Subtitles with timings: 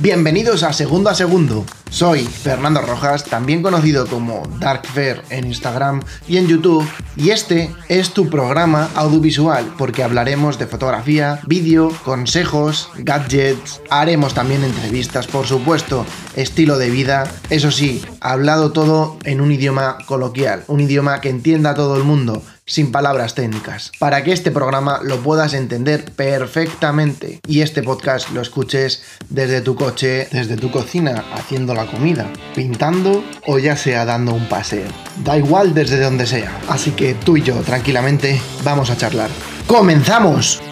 [0.00, 1.64] Bienvenidos a Segundo a Segundo.
[1.90, 6.86] Soy Fernando Rojas, también conocido como Dark Fair en Instagram y en YouTube,
[7.16, 14.64] y este es tu programa audiovisual porque hablaremos de fotografía, vídeo, consejos, gadgets, haremos también
[14.64, 16.04] entrevistas, por supuesto,
[16.36, 21.74] estilo de vida, eso sí, hablado todo en un idioma coloquial, un idioma que entienda
[21.74, 27.62] todo el mundo sin palabras técnicas, para que este programa lo puedas entender perfectamente y
[27.62, 33.76] este podcast lo escuches desde tu coche, desde tu cocina, haciendo comida, pintando o ya
[33.76, 34.88] sea dando un paseo.
[35.24, 36.58] Da igual desde donde sea.
[36.68, 39.30] Así que tú y yo, tranquilamente, vamos a charlar.
[39.66, 40.67] ¡Comenzamos!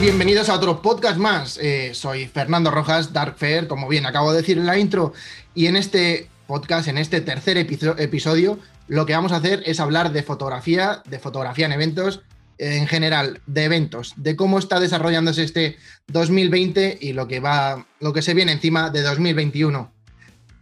[0.00, 1.58] Bienvenidos a otro podcast más.
[1.58, 5.12] Eh, soy Fernando Rojas, Dark Fair, como bien acabo de decir en la intro,
[5.54, 8.58] y en este podcast, en este tercer episodio,
[8.88, 12.22] lo que vamos a hacer es hablar de fotografía, de fotografía en eventos,
[12.58, 15.76] en general, de eventos, de cómo está desarrollándose este
[16.08, 19.92] 2020 y lo que va, lo que se viene encima de 2021.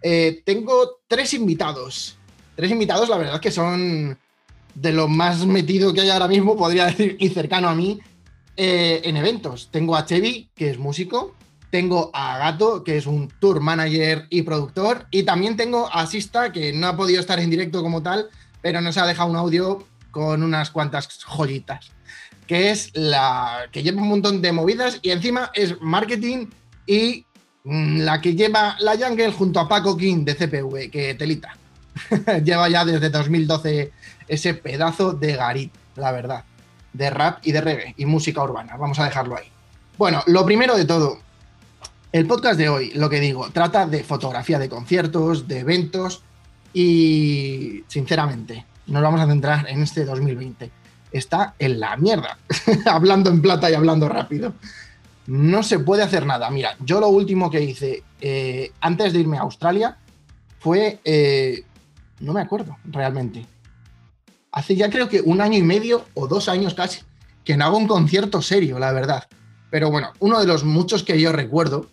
[0.02, 2.18] Eh, tengo tres invitados,
[2.56, 4.18] tres invitados, la verdad que son
[4.74, 8.00] de lo más metido que hay ahora mismo, podría decir, y cercano a mí.
[8.56, 9.70] Eh, en eventos.
[9.70, 11.34] Tengo a Chevy, que es músico,
[11.70, 16.52] tengo a Gato, que es un tour manager y productor, y también tengo a Sista,
[16.52, 18.28] que no ha podido estar en directo como tal,
[18.60, 21.92] pero nos ha dejado un audio con unas cuantas joyitas,
[22.46, 26.48] que es la que lleva un montón de movidas y encima es marketing
[26.86, 27.24] y
[27.64, 31.56] mm, la que lleva la Jungle junto a Paco King de CPV, que telita.
[32.44, 33.92] lleva ya desde 2012
[34.26, 36.44] ese pedazo de garit, la verdad
[36.92, 38.76] de rap y de reggae y música urbana.
[38.76, 39.46] Vamos a dejarlo ahí.
[39.98, 41.18] Bueno, lo primero de todo,
[42.12, 46.22] el podcast de hoy, lo que digo, trata de fotografía de conciertos, de eventos
[46.72, 50.70] y, sinceramente, nos vamos a centrar en este 2020.
[51.12, 52.38] Está en la mierda,
[52.86, 54.54] hablando en plata y hablando rápido.
[55.26, 56.50] No se puede hacer nada.
[56.50, 59.96] Mira, yo lo último que hice eh, antes de irme a Australia
[60.58, 61.00] fue...
[61.04, 61.64] Eh,
[62.20, 63.46] no me acuerdo realmente
[64.52, 67.00] hace ya creo que un año y medio o dos años casi
[67.44, 69.24] que no hago un concierto serio, la verdad.
[69.70, 71.86] Pero bueno, uno de los muchos que yo recuerdo,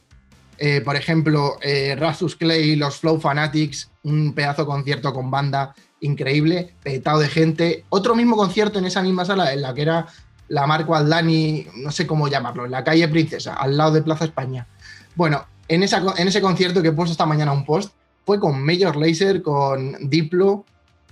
[0.57, 1.97] eh, por ejemplo, eh,
[2.37, 7.85] Clay, los Flow Fanatics, un pedazo concierto con banda increíble, petado de gente.
[7.89, 10.07] Otro mismo concierto en esa misma sala, en la que era
[10.49, 14.25] la Marco Aldani, no sé cómo llamarlo, en la calle Princesa, al lado de Plaza
[14.25, 14.67] España.
[15.15, 17.93] Bueno, en ese concierto que he puesto esta mañana un post,
[18.25, 20.65] fue con Major Laser, con Diplo,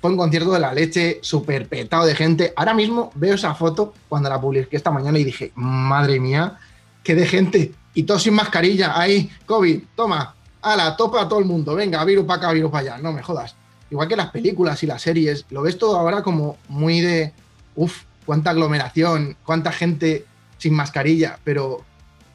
[0.06, 2.54] fue un concierto de la leche, súper petado de gente.
[2.56, 6.60] Ahora mismo veo esa foto cuando la publiqué esta mañana y dije, madre mía,
[7.02, 7.72] qué de gente.
[7.96, 12.24] Y todo sin mascarilla, ahí, COVID, toma, ala, topa a todo el mundo, venga, virus
[12.26, 13.56] para acá, virus para allá, no me jodas.
[13.90, 17.34] Igual que las películas y las series, lo ves todo ahora como muy de,
[17.76, 20.24] uff, cuánta aglomeración, cuánta gente
[20.60, 21.84] sin mascarilla, pero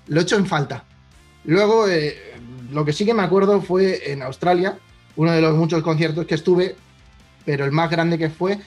[0.09, 0.83] lo he en falta.
[1.45, 2.35] Luego, eh,
[2.73, 4.77] lo que sí que me acuerdo fue en Australia,
[5.15, 6.75] uno de los muchos conciertos que estuve,
[7.45, 8.59] pero el más grande que fue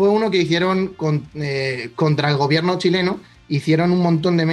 [0.00, 0.96] fue uno que hicieron
[1.34, 3.20] eh, contra el gobierno chileno.
[3.48, 4.46] Hicieron un montón de,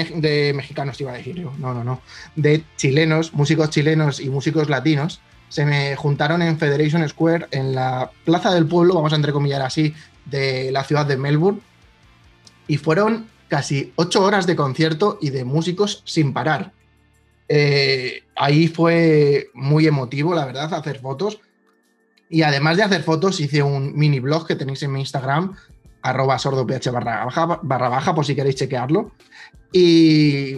[0.53, 2.01] mexicanos, iba a decir yo, no, no, no,
[2.35, 5.21] de chilenos, músicos chilenos y músicos latinos.
[5.47, 9.93] Se me juntaron en Federation Square, en la plaza del pueblo, vamos a entrecomillar así,
[10.25, 11.61] de la ciudad de Melbourne.
[12.67, 16.73] Y fueron casi ocho horas de concierto y de músicos sin parar.
[17.47, 21.39] Eh, ahí fue muy emotivo, la verdad, hacer fotos
[22.29, 25.55] y además de hacer fotos, hice un mini blog que tenéis en mi Instagram,
[26.01, 29.11] arroba sordoph barra baja, barra baja, por si queréis chequearlo.
[29.71, 30.57] Y,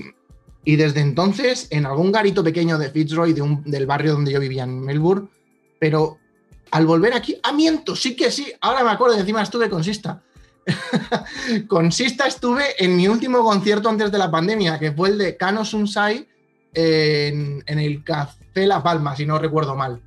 [0.64, 4.82] y, desde entonces, en algún garito pequeño de Fitzroy, del barrio donde yo vivía en
[4.82, 5.28] Melbourne,
[5.80, 6.18] pero
[6.72, 10.22] al volver aquí, ah, miento, sí que sí, ahora me acuerdo, encima estuve con Sista.
[11.68, 15.38] con Sista estuve en mi último concierto antes de la pandemia, que fue el de
[15.38, 16.28] Cano Sunsai
[16.74, 20.02] en, en el Café La Palma, si no recuerdo mal.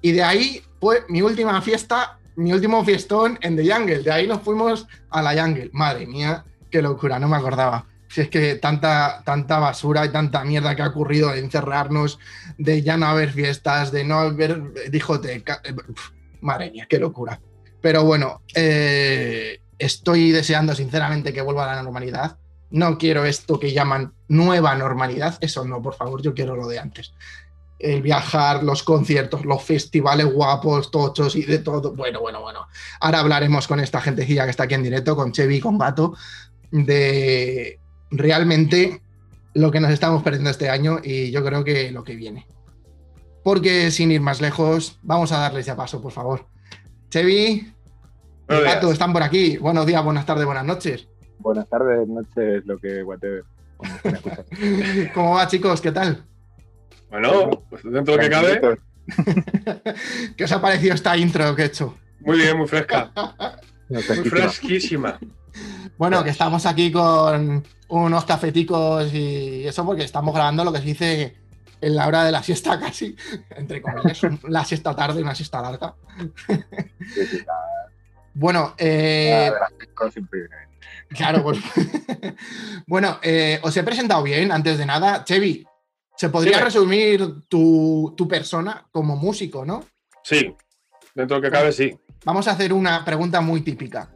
[0.00, 4.00] Y de ahí fue mi última fiesta, mi último fiestón en The Jungle.
[4.00, 5.70] De ahí nos fuimos a la Jungle.
[5.72, 7.86] Madre mía, qué locura, no me acordaba.
[8.06, 12.18] Si es que tanta, tanta basura y tanta mierda que ha ocurrido de encerrarnos,
[12.58, 15.62] de ya no haber fiestas, de no haber discoteca.
[15.64, 15.74] Eh,
[16.42, 17.40] madre mía, qué locura.
[17.80, 22.36] Pero bueno, eh, estoy deseando sinceramente que vuelva a la normalidad.
[22.70, 25.38] No quiero esto que llaman nueva normalidad.
[25.40, 27.14] Eso no, por favor, yo quiero lo de antes
[27.84, 31.92] el viajar, los conciertos, los festivales guapos, tochos y de todo.
[31.94, 32.66] Bueno, bueno, bueno.
[33.00, 36.14] Ahora hablaremos con esta gentecilla que está aquí en directo, con Chevy y con Gato,
[36.70, 37.78] de
[38.10, 39.02] realmente
[39.52, 42.46] lo que nos estamos perdiendo este año y yo creo que lo que viene.
[43.42, 46.46] Porque sin ir más lejos, vamos a darles ya paso, por favor.
[47.10, 47.70] Chevy,
[48.46, 49.58] Pato, están por aquí.
[49.58, 51.06] Buenos días, buenas tardes, buenas noches.
[51.38, 53.44] Buenas tardes, noches, lo que whatever.
[55.14, 55.82] ¿Cómo va, chicos?
[55.82, 56.24] ¿Qué tal?
[57.14, 58.78] Bueno, pues dentro de lo que cabe.
[60.36, 61.96] ¿Qué os ha parecido esta intro que he hecho?
[62.18, 63.12] Muy bien, muy fresca.
[63.88, 65.20] muy fresquísima.
[65.96, 70.84] Bueno, que estamos aquí con unos cafeticos y eso porque estamos grabando lo que se
[70.86, 71.36] dice
[71.80, 73.14] en la hora de la siesta casi,
[73.50, 75.94] entre comillas, la siesta tarde y una siesta larga.
[78.34, 79.52] bueno, eh,
[81.10, 81.58] claro, pues,
[82.88, 85.22] bueno, eh, os he presentado bien antes de nada.
[85.22, 85.64] Chevy,
[86.16, 89.84] ¿se podría resumir tu, tu, persona como músico, no?
[90.22, 90.54] Sí,
[91.14, 91.96] dentro de lo que cabe, sí.
[92.24, 94.10] Vamos a hacer una pregunta muy típica.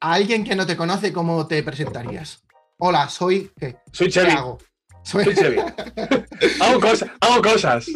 [0.00, 2.42] A alguien que no te conoce, ¿cómo te presentarías?
[2.78, 3.50] Hola, soy.
[3.58, 3.76] ¿qué?
[3.92, 4.28] Soy Chevy.
[4.28, 4.58] ¿Qué hago?
[5.04, 5.58] Soy, Chevy.
[6.60, 7.86] hago, cosas, hago cosas.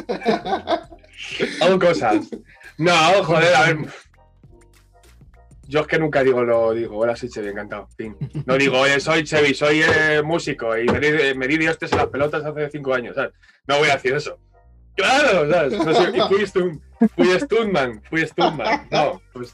[1.61, 2.27] Hago cosas.
[2.79, 3.79] No, joder, a ver.
[5.69, 7.89] Yo es que nunca digo lo digo, hola, soy Chevy, encantado.
[8.45, 12.07] No digo, oye, soy Chevy, soy eh, músico y me me di diostes en las
[12.09, 13.33] pelotas hace cinco años, ¿sabes?
[13.67, 14.39] No voy a decir eso.
[14.97, 15.73] Claro, ¿sabes?
[16.15, 16.83] No fui, Stun,
[17.15, 18.89] fui Stuntman, fui Stuntman.
[18.91, 19.53] No, pues,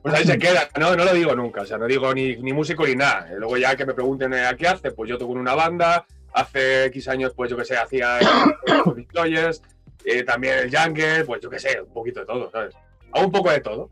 [0.00, 0.68] pues ahí se queda.
[0.78, 3.28] No, no lo digo nunca, o sea, no digo ni, ni músico ni nada.
[3.36, 6.86] Luego ya que me pregunten a qué hace, pues yo toco en una banda, hace
[6.86, 8.18] X años, pues yo que sé, hacía
[10.04, 12.74] eh, también el Jungle, pues yo que sé, un poquito de todo, ¿sabes?
[13.12, 13.90] Hago un poco de todo.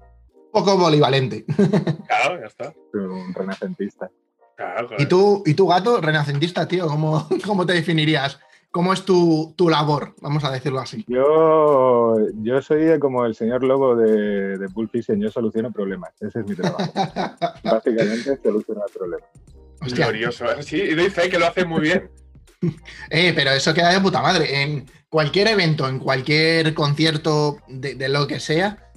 [0.52, 1.44] Un poco polivalente.
[1.44, 2.75] Claro, ya está.
[2.94, 4.11] Un renacentista.
[4.56, 6.87] Claro, ¿Y tú, ¿Y tú, gato, renacentista, tío?
[6.87, 8.38] ¿Cómo, cómo te definirías?
[8.70, 10.14] ¿Cómo es tu, tu, labor?
[10.20, 11.05] Vamos a decirlo así.
[11.08, 16.11] Yo, yo soy como el señor lobo de, de Pulp Fiction, yo soluciono problemas.
[16.20, 16.93] Ese es mi trabajo.
[17.64, 19.29] Básicamente solucionar problemas.
[19.81, 20.06] Hostia.
[20.06, 20.44] Glorioso.
[20.44, 20.62] ¿eh?
[20.62, 22.11] Sí, y doy fe que lo hace muy bien.
[23.08, 24.62] Eh, pero eso queda de puta madre.
[24.62, 28.89] En cualquier evento, en cualquier concierto de, lo que sea,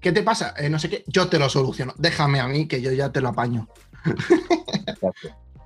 [0.00, 0.54] ¿qué te pasa?
[0.56, 1.94] Eh, no sé qué, yo te lo soluciono.
[1.98, 3.68] Déjame a mí que yo ya te lo apaño.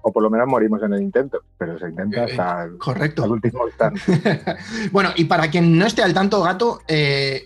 [0.03, 3.25] O por lo menos morimos en el intento, pero se intenta eh, hasta el, Correcto.
[3.25, 4.01] último instante.
[4.91, 6.81] bueno, y para quien no esté al tanto, gato,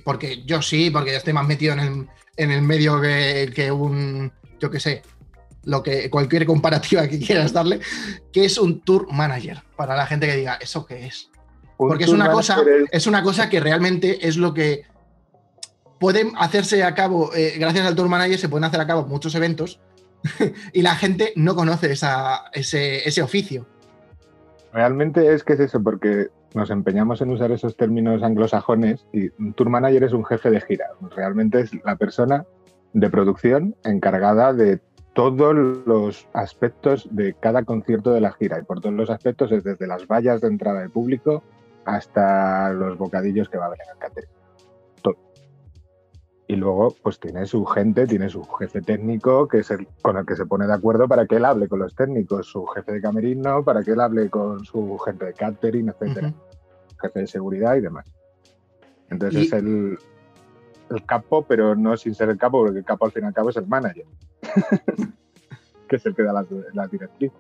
[0.05, 4.71] porque yo sí, porque ya estoy más metido en el, medio que, que un, yo
[4.71, 5.03] qué sé,
[5.67, 7.81] lo que cualquier comparativa que quieras darle,
[8.33, 11.31] que es un tour manager, para la gente que diga, ¿eso qué es?
[11.77, 12.59] Porque es una, cosa,
[12.91, 13.07] es...
[13.07, 14.85] una cosa que realmente es lo que
[15.99, 19.35] pueden hacerse a cabo, eh, gracias al tour manager se pueden hacer a cabo muchos
[19.35, 19.81] eventos
[20.73, 23.67] y la gente no conoce ese, ese oficio.
[24.73, 29.55] Realmente es que es eso, porque nos empeñamos en usar esos términos anglosajones y un
[29.55, 30.87] tour manager es un jefe de gira.
[31.15, 32.45] Realmente es la persona
[32.93, 34.81] de producción encargada de
[35.15, 35.55] todos
[35.87, 38.59] los aspectos de cada concierto de la gira.
[38.59, 41.43] Y por todos los aspectos es desde las vallas de entrada de público
[41.87, 44.36] hasta los bocadillos que va a haber en el catering.
[46.49, 50.25] Y luego, pues tiene su gente, tiene su jefe técnico, que es el con el
[50.25, 53.01] que se pone de acuerdo para que él hable con los técnicos, su jefe de
[53.01, 56.33] camerino, para que él hable con su gente de catering, etcétera.
[57.01, 58.07] Jefe de seguridad y demás.
[59.11, 59.99] Entonces es el,
[60.91, 63.35] el capo, pero no sin ser el capo, porque el capo al fin y al
[63.35, 64.05] cabo es el manager,
[65.89, 67.33] que es el que da la, directriz.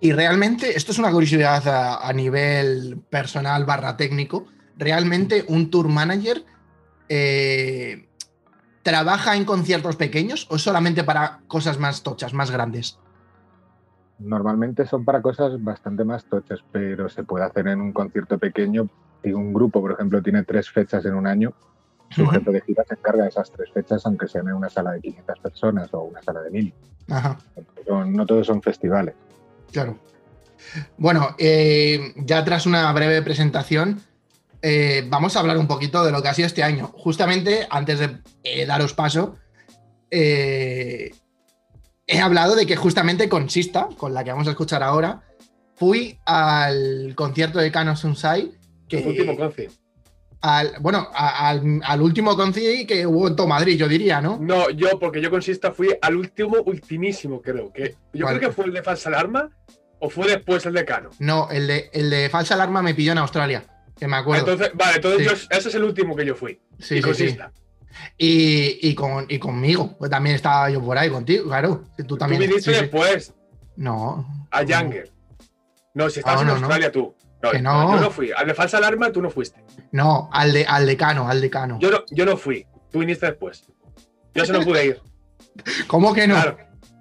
[0.00, 1.62] Y realmente, esto es una curiosidad
[2.02, 6.44] a, nivel personal barra técnico, realmente un tour manager
[7.08, 8.07] eh,
[8.88, 12.98] trabaja en conciertos pequeños o solamente para cosas más tochas, más grandes?
[14.18, 18.88] Normalmente son para cosas bastante más tochas, pero se puede hacer en un concierto pequeño.
[19.22, 21.52] Si un grupo, por ejemplo, tiene tres fechas en un año,
[22.08, 24.92] su jefe de gira se encarga de esas tres fechas, aunque sean en una sala
[24.92, 26.74] de 500 personas o una sala de 1000.
[28.06, 29.14] No todos son festivales.
[29.70, 29.98] Claro.
[30.96, 34.00] Bueno, eh, ya tras una breve presentación,
[34.62, 36.90] eh, vamos a hablar un poquito de lo que ha sido este año.
[36.94, 39.36] Justamente antes de eh, daros paso,
[40.10, 41.12] he
[42.20, 45.22] hablado de que justamente con Sista, con la que vamos a escuchar ahora,
[45.76, 48.52] fui al concierto de Canos Sunsai.
[48.88, 49.88] Que, último concierto
[50.40, 54.38] al, bueno, al, último concierto que hubo en todo Madrid, yo diría, ¿no?
[54.40, 57.72] No, yo, porque yo consista fui al último, ultimísimo, creo.
[57.72, 59.50] que Yo creo que fue el de Falsa Alarma
[59.98, 61.10] o fue después el de Cano.
[61.18, 63.64] No, el de, el de Falsa Alarma me pilló en Australia,
[63.98, 64.52] que me acuerdo.
[64.52, 66.60] Entonces, vale, entonces ese es el último que yo fui.
[66.78, 67.52] Sí, y consista.
[68.16, 71.84] Y, y, con, y conmigo, pues también estaba yo por ahí contigo, claro.
[72.06, 72.42] Tú también.
[72.42, 73.34] Tú viniste después.
[73.76, 74.46] No.
[74.50, 75.10] A Younger.
[75.94, 77.14] No, si estabas en Australia tú.
[77.42, 77.94] No, no.
[77.96, 78.30] Yo no fui.
[78.36, 79.62] Al de falsa alarma tú no fuiste.
[79.92, 81.78] No, al, de, al decano, al decano.
[81.80, 82.66] Yo no, yo no fui.
[82.90, 83.64] Tú viniste después.
[84.34, 85.00] Yo se no pude ir.
[85.86, 86.34] ¿Cómo que no?
[86.34, 86.58] Claro.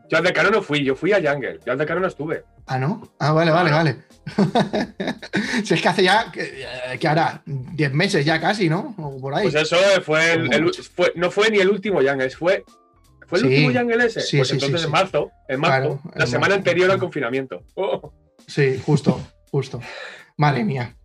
[0.09, 1.59] Yo al decano no fui, yo fui a Jungle.
[1.65, 2.45] Yo al decano no estuve.
[2.65, 3.13] Ah, ¿no?
[3.19, 3.97] Ah, vale, vale, vale.
[5.63, 6.31] si es que hace ya,
[6.99, 7.41] que, hará?
[7.45, 8.95] 10 meses ya casi, ¿no?
[8.97, 9.43] O por ahí.
[9.43, 12.63] Pues eso fue, el, fue, no fue ni el último Jungle, fue,
[13.25, 14.21] fue el último Jungle ese.
[14.21, 17.63] Sí, pues entonces en marzo, en marzo, la semana anterior al confinamiento.
[17.75, 18.13] Oh.
[18.47, 19.19] Sí, justo,
[19.51, 19.81] justo.
[20.37, 20.95] Madre mía.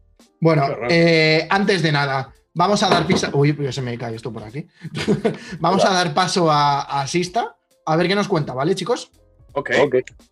[0.40, 3.30] Bueno, eh, antes de nada, vamos a dar pisa.
[3.32, 4.66] Uy, pues se me cae esto por aquí.
[5.60, 9.10] vamos a dar paso a, a Sista, a ver qué nos cuenta, ¿vale, chicos?
[9.54, 9.70] Ok.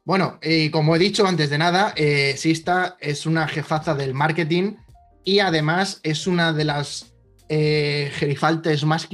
[0.04, 4.76] Bueno, y como he dicho antes de nada, eh, Sista es una jefaza del marketing
[5.24, 7.12] y además es una de las
[7.48, 9.08] eh, gerifaltes más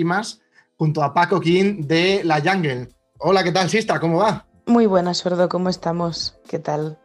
[0.77, 2.89] junto a Paco King de La Jungle.
[3.19, 3.99] Hola, ¿qué tal, Sista?
[3.99, 4.47] ¿Cómo va?
[4.67, 6.39] Muy buenas, Sordo, ¿cómo estamos?
[6.49, 6.99] ¿Qué tal?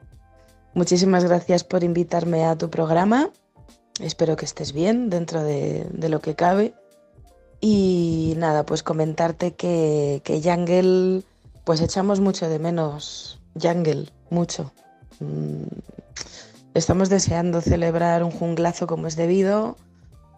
[0.74, 3.30] Muchísimas gracias por invitarme a tu programa.
[4.00, 6.74] Espero que estés bien dentro de, lo que cabe.
[7.60, 11.24] Y nada, pues comentarte que, que Jungle
[11.64, 14.72] pues echamos mucho de menos Jungle, mucho.
[15.20, 15.64] Mm,
[16.74, 19.78] estamos deseando celebrar un junglazo como es debido,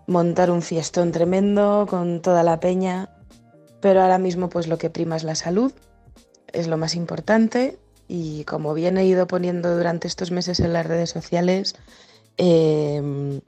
[0.08, 3.10] montar un fiestón tremendo con toda la peña,
[3.82, 5.72] pero ahora mismo pues lo que prima es la salud,
[6.52, 10.86] es lo más importante y como bien he ido poniendo durante estos meses en las
[10.86, 11.76] redes sociales,
[12.38, 13.42] em,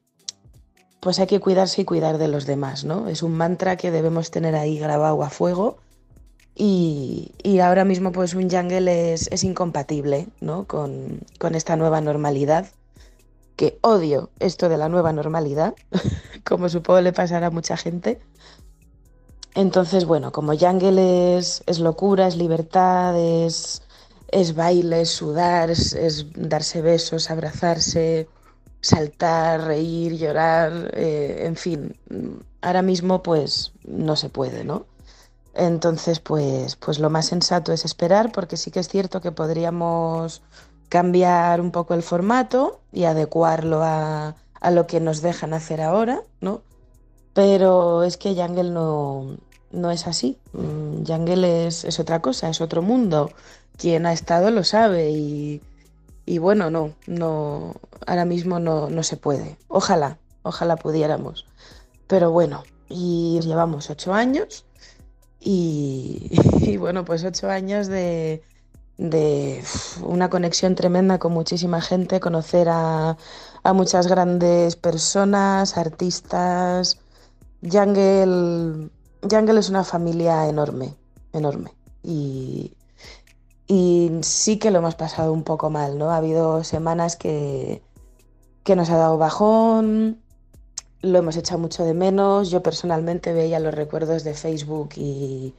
[1.00, 3.08] pues hay que cuidarse y cuidar de los demás, ¿no?
[3.10, 5.78] Es un mantra que debemos tener ahí grabado a fuego
[6.56, 10.66] y, ahora mismo pues un jungle es, incompatible ¿no?
[10.66, 11.22] con,
[11.54, 12.68] esta nueva normalidad,
[13.58, 15.76] que odio esto de la nueva normalidad,
[16.46, 18.20] como supongo le pasará a mucha gente.
[19.54, 23.82] Entonces, bueno, como jungle es, locura, es libertad, es,
[24.30, 28.28] es baile, es sudar, es, darse besos, abrazarse,
[28.82, 31.98] saltar, reír, llorar, eh, en fin,
[32.62, 34.86] ahora mismo pues no se puede, ¿no?
[35.56, 40.42] Entonces, pues, pues lo más sensato es esperar, porque sí que es cierto que podríamos
[40.90, 44.36] cambiar un poco el formato y adecuarlo a,
[44.72, 46.62] lo que nos dejan hacer ahora, ¿no?
[47.34, 49.38] Pero es que Jungle no,
[49.72, 50.38] no es así.
[50.54, 53.32] Mm, Jungle es, es, otra cosa, es otro mundo.
[53.78, 55.62] Quien ha estado lo sabe y,
[56.26, 57.76] y bueno, no, no,
[58.08, 59.58] ahora mismo no, no se puede.
[59.68, 61.46] Ojalá, ojalá pudiéramos.
[62.08, 64.65] Pero bueno, y llevamos ocho años
[66.62, 68.42] Y, bueno, pues ocho años de,
[70.02, 73.16] una conexión tremenda con muchísima gente, conocer a,
[73.74, 76.98] muchas grandes personas, artistas.
[77.62, 78.90] Jungle,
[79.22, 80.96] Jungle es una familia enorme,
[81.32, 81.72] enorme.
[82.02, 82.74] Y,
[83.68, 86.10] y sí que lo hemos pasado un poco mal, ¿no?
[86.10, 87.84] Ha habido semanas que,
[88.64, 90.22] que nos ha dado bajón,
[91.06, 92.50] lo hemos echado mucho de menos.
[92.50, 95.54] Yo personalmente veía los recuerdos de Facebook y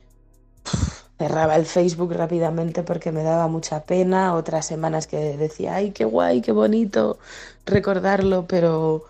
[1.18, 4.34] cerraba el Facebook rápidamente porque me daba mucha pena.
[4.34, 7.18] Otras semanas que decía, ay, qué guay, qué bonito
[7.64, 9.04] recordarlo, pero,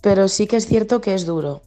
[0.00, 1.62] pero sí que es cierto que es duro.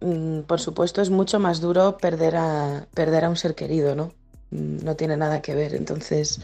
[0.00, 4.12] Mm, por supuesto, es mucho más duro perder a, perder a un ser querido, ¿no?
[4.50, 5.74] Mm, no tiene nada que ver.
[5.74, 6.40] Entonces,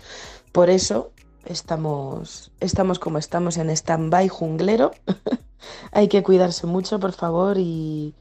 [0.52, 1.12] por eso
[1.48, 4.92] estamos, estamos como estamos en stand-by junglero.
[5.92, 8.14] Hay que cuidarse mucho, por favor, y,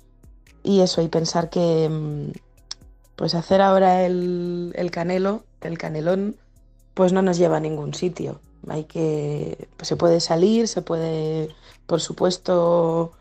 [0.64, 2.32] eso, y pensar que mm,
[3.16, 6.36] pues hacer ahora el, canelo, el canelón,
[6.94, 8.40] pues no nos lleva a ningún sitio.
[8.68, 11.50] Hay que, pues se puede salir, se puede,
[11.86, 13.14] por supuesto,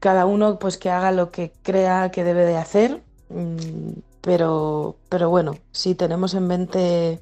[0.00, 5.30] cada uno pues que haga lo que crea que debe de hacer, mm, pero, pero
[5.30, 7.20] bueno, si tenemos en mente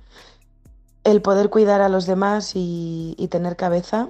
[1.07, 4.09] el poder cuidar a los demás y, tener cabeza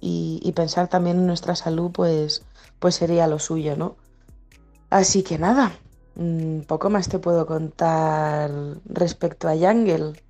[0.00, 2.42] y, pensar también en nuestra salud, pues,
[2.80, 3.94] pues sería lo suyo, ¿no?
[4.90, 5.72] Así que nada,
[6.16, 8.50] mm, poco más te puedo contar
[8.84, 10.20] respecto a Jungle.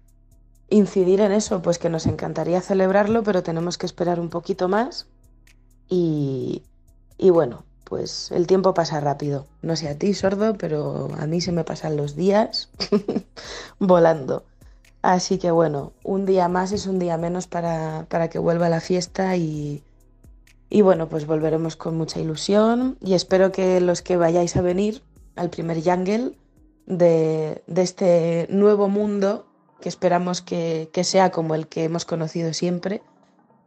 [0.69, 5.07] Incidir en eso, pues que nos encantaría celebrarlo, pero tenemos que esperar un poquito más.
[5.89, 6.65] Y,
[7.17, 9.47] y bueno, pues el tiempo pasa rápido.
[9.63, 12.69] No sé a ti, sordo, pero a mí se me pasan los días
[13.79, 14.45] volando.
[15.03, 19.37] Así que bueno, un día más es un día menos para, que vuelva la fiesta
[19.37, 19.83] y,
[20.71, 25.03] bueno, pues volveremos con mucha ilusión y espero que los que vayáis a venir
[25.35, 26.39] al primer Jungle
[26.87, 29.45] de, este nuevo mundo,
[29.81, 33.03] que esperamos que, sea como el que hemos conocido siempre,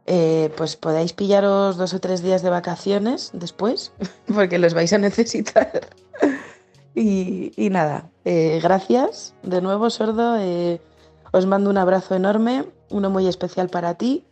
[0.06, 3.92] eh, pues podáis pillaros dos o tres días de vacaciones después,
[4.34, 5.86] porque los vais a necesitar.
[6.94, 10.38] y, nada, eh, gracias de nuevo, Sordo.
[10.38, 10.80] Eh,
[11.36, 14.24] os mando un abrazo enorme, uno muy especial para ti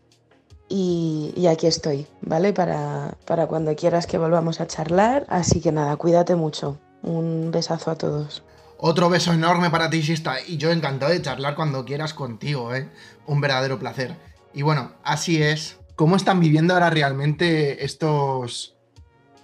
[0.69, 2.53] y, aquí estoy, ¿vale?
[2.53, 5.27] Para, para cuando quieras que volvamos a charlar.
[5.29, 6.79] Así que nada, cuídate mucho.
[7.03, 8.43] Un besazo a todos.
[8.79, 10.37] Otro beso enorme para ti, Sista.
[10.41, 12.89] Y yo encantado de charlar cuando quieras contigo, ¿eh?
[13.27, 14.17] Un verdadero placer.
[14.55, 15.79] Y bueno, así es.
[15.97, 18.75] ¿Cómo están viviendo ahora realmente estos,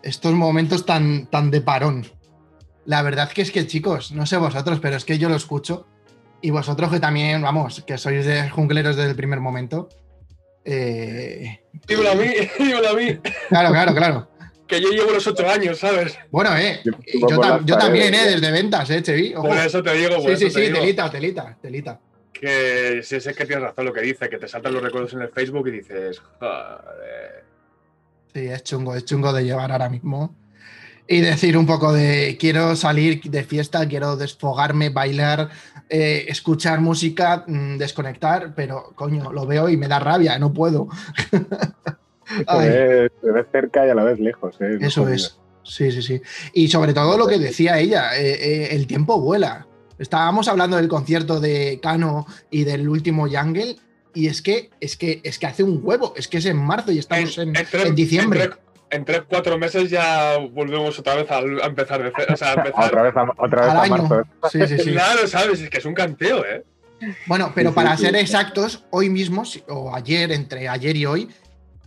[0.02, 2.07] estos momentos tan, tan de parón?
[2.87, 5.87] La verdad que es que, chicos, no sé vosotros, pero es que yo lo escucho.
[6.42, 9.88] Y vosotros que también, vamos, que sois de jungleros desde el primer momento.
[10.64, 11.61] Eh...
[11.87, 12.26] Dímelo a mí,
[12.59, 13.18] dímelo a mí.
[13.49, 14.30] Claro, claro, claro.
[14.66, 16.18] que yo llevo los ocho años, ¿sabes?
[16.30, 16.80] Bueno, eh.
[16.85, 16.92] Yo-
[17.28, 19.35] Yo, por tam- las yo también, eh, desde ventas, eh, Chevi.
[19.35, 19.49] Ojo.
[19.49, 20.78] Por eso te digo, por Sí, sí, te sí, digo.
[20.80, 22.00] telita, telita, telita.
[22.32, 25.23] Que si es que tienes razón lo que dice, que te saltan los recuerdos en
[25.23, 27.44] el Facebook y dices, joder.
[28.32, 30.35] Sí, es chungo, es chungo de llevar ahora mismo.
[31.12, 35.50] Y decir un poco de quiero salir de fiesta, quiero desfogarme, bailar,
[35.88, 40.87] eh, escuchar música, mm, desconectar, pero coño, lo veo y me da rabia, no puedo.
[42.31, 42.69] Se Ay.
[42.69, 44.55] ve, se ve cerca y a la vez lejos.
[44.61, 44.79] ¿eh?
[44.81, 45.37] Eso es.
[45.64, 46.23] Sí, sí, sí.
[46.55, 49.67] Y sobre todo lo que decía ella, eh, eh, el tiempo vuela.
[49.99, 53.75] Estábamos hablando del concierto de Cano y del último Jungle,
[54.14, 56.93] y es que, es que, es que hace un huevo, es que es en marzo
[56.93, 57.52] y estamos en,
[57.97, 58.45] diciembre.
[58.45, 58.50] En
[58.90, 62.32] en tres, cuatro meses ya volvemos otra vez a, empezar de cero.
[62.35, 62.85] O sea, a empezar.
[62.87, 63.97] Otra vez a, otra vez Al a año.
[63.97, 64.20] marzo.
[64.20, 64.25] ¿eh?
[64.50, 64.92] Sí, sí, sí.
[64.92, 65.61] Claro, ¿sabes?
[65.61, 66.64] Es que es un canteo, ¿eh?
[67.26, 68.04] Bueno, pero para sí.
[68.04, 71.30] ser exactos, hoy mismo, o ayer, entre ayer y hoy,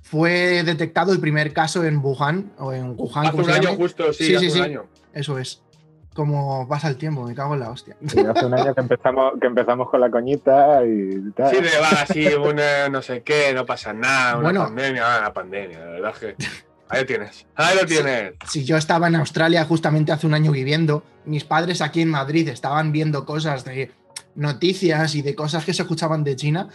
[0.01, 3.77] fue detectado el primer caso en Wuhan, o en Wuhan, Hace un año llame.
[3.77, 4.62] justo, sí, Sí, hace sí, un sí.
[4.62, 4.86] año.
[5.13, 5.62] Eso es.
[6.15, 7.95] Como pasa el tiempo, me cago en la hostia.
[8.05, 11.50] Hace un año que empezamos, que empezamos con la coñita y tal.
[11.55, 14.63] Sí, de va así, una no sé qué, no pasa nada, una Bueno.
[14.65, 16.36] pandemia, una pandemia, la verdad es que.
[16.90, 18.34] Ahí lo tienes, ahí lo tienes.
[18.48, 22.48] Si yo estaba en Australia justamente hace un año viviendo, mis padres aquí en Madrid
[22.50, 23.92] estaban viendo cosas de
[24.36, 26.68] noticias y de cosas que se escuchaban de China,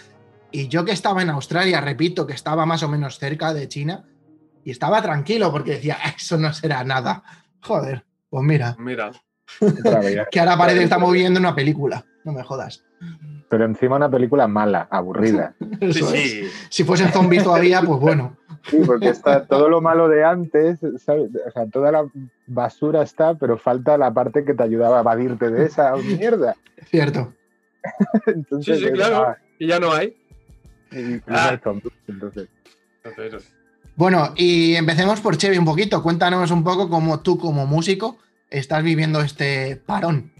[0.50, 4.04] y yo que estaba en Australia, repito, que estaba más o menos cerca de China,
[4.64, 7.22] y estaba tranquilo porque decía, "Ah, eso no será nada.
[7.60, 9.12] Joder, pues mira, Mira,
[10.30, 12.84] que ahora parece que estamos viviendo una película, no me jodas.
[13.48, 15.54] Pero encima una película mala, aburrida.
[15.80, 16.42] sí, sí.
[16.68, 18.36] Si fuesen zombies todavía, pues bueno.
[18.66, 21.30] Sí, porque está todo lo malo de antes, ¿sabes?
[21.46, 22.06] O sea, toda la
[22.46, 26.54] basura está, pero falta la parte que te ayudaba a evadirte de esa mierda.
[26.90, 27.32] Cierto.
[28.26, 29.22] Entonces, Sí, sí, claro.
[29.28, 30.16] ah, Y ya no hay.
[30.92, 31.50] y- Ah.
[31.52, 32.48] entonces.
[33.04, 33.52] Entonces,
[33.96, 36.02] Bueno, y empecemos por Chevy un poquito.
[36.02, 38.18] Cuéntanos un poco cómo tú, como músico,
[38.50, 40.32] estás viviendo este parón.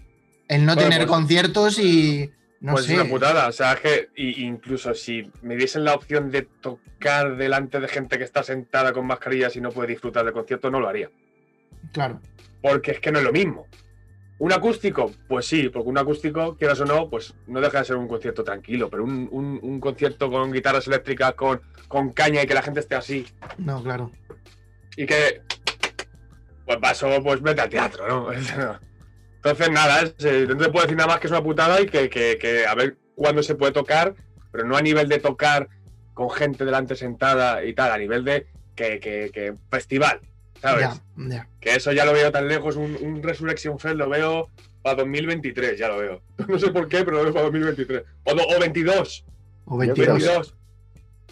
[0.47, 2.31] El no Bueno, tener pues- conciertos y.
[2.61, 2.93] No pues sé.
[2.93, 3.47] es una putada.
[3.47, 8.17] O sea, es que incluso si me diesen la opción de tocar delante de gente
[8.17, 11.09] que está sentada con mascarillas y no puede disfrutar del concierto, no lo haría.
[11.93, 12.19] Claro.
[12.61, 13.67] Porque es que no es lo mismo.
[14.39, 15.11] ¿Un acústico?
[15.27, 18.43] Pues sí, porque un acústico, quieras o no, pues no deja de ser un concierto
[18.43, 22.61] tranquilo, pero un, un- un concierto con guitarras eléctricas, con, con caña y que la
[22.61, 23.25] gente esté así
[23.57, 24.11] No, claro.
[24.95, 25.41] y que.
[26.65, 28.29] Pues paso, pues vete al teatro, ¿no?
[29.43, 31.85] Entonces, nada, es, eh, no te puedo decir nada más que es una putada y
[31.85, 34.13] que, que- que a ver cuándo se puede tocar,
[34.51, 35.69] pero no a nivel de tocar
[36.13, 40.19] con gente delante sentada y tal, a nivel de que, que- que festival,
[40.61, 41.01] ¿sabes?
[41.15, 41.47] Ya, ya.
[41.61, 44.49] Que eso ya lo veo tan lejos, un, un Resurrection Fest lo veo
[44.81, 46.21] para 2023, ya lo veo.
[46.47, 48.03] No sé por qué, pero lo veo para 2023.
[48.25, 49.25] O, o 22.
[49.65, 50.07] O Yo 22.
[50.07, 50.55] 22.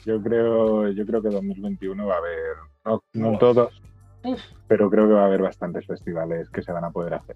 [0.05, 3.81] Yo creo, yo creo que 2021 va a haber, no, todos,
[4.23, 4.39] Uf.
[4.69, 7.35] pero creo que va a haber bastantes festivales que se van a poder hacer.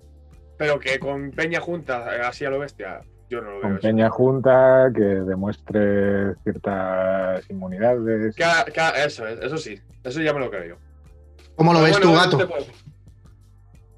[0.62, 3.62] Pero que con Peña Junta, eh, así a lo bestia, yo no lo veo.
[3.64, 3.82] Con eso.
[3.82, 8.36] Peña Junta, que demuestre ciertas inmunidades.
[8.36, 10.76] Que que eso, es, eso sí, eso ya me lo creo yo.
[11.56, 12.56] ¿Cómo lo Pero ves bueno, tú, gato?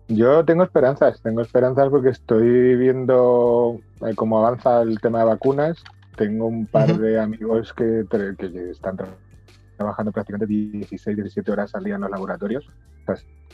[0.07, 5.83] Yo tengo esperanzas, tengo esperanzas porque estoy viendo eh, cómo avanza el tema de vacunas.
[6.15, 9.15] Tengo un par de amigos que, que están tra-
[9.75, 12.69] trabajando prácticamente 16, 17 horas al día en los laboratorios.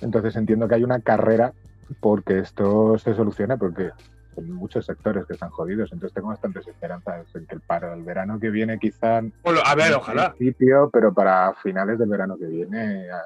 [0.02, 1.54] Entonces entiendo que hay una carrera
[2.00, 3.92] porque esto se solucione, porque
[4.38, 5.92] hay muchos sectores que están jodidos.
[5.92, 9.76] Entonces tengo bastantes esperanzas en que el paro del verano que viene quizá Bueno, a
[9.76, 10.34] ver, en ojalá.
[10.34, 13.22] principio, pero para finales del verano que viene ya,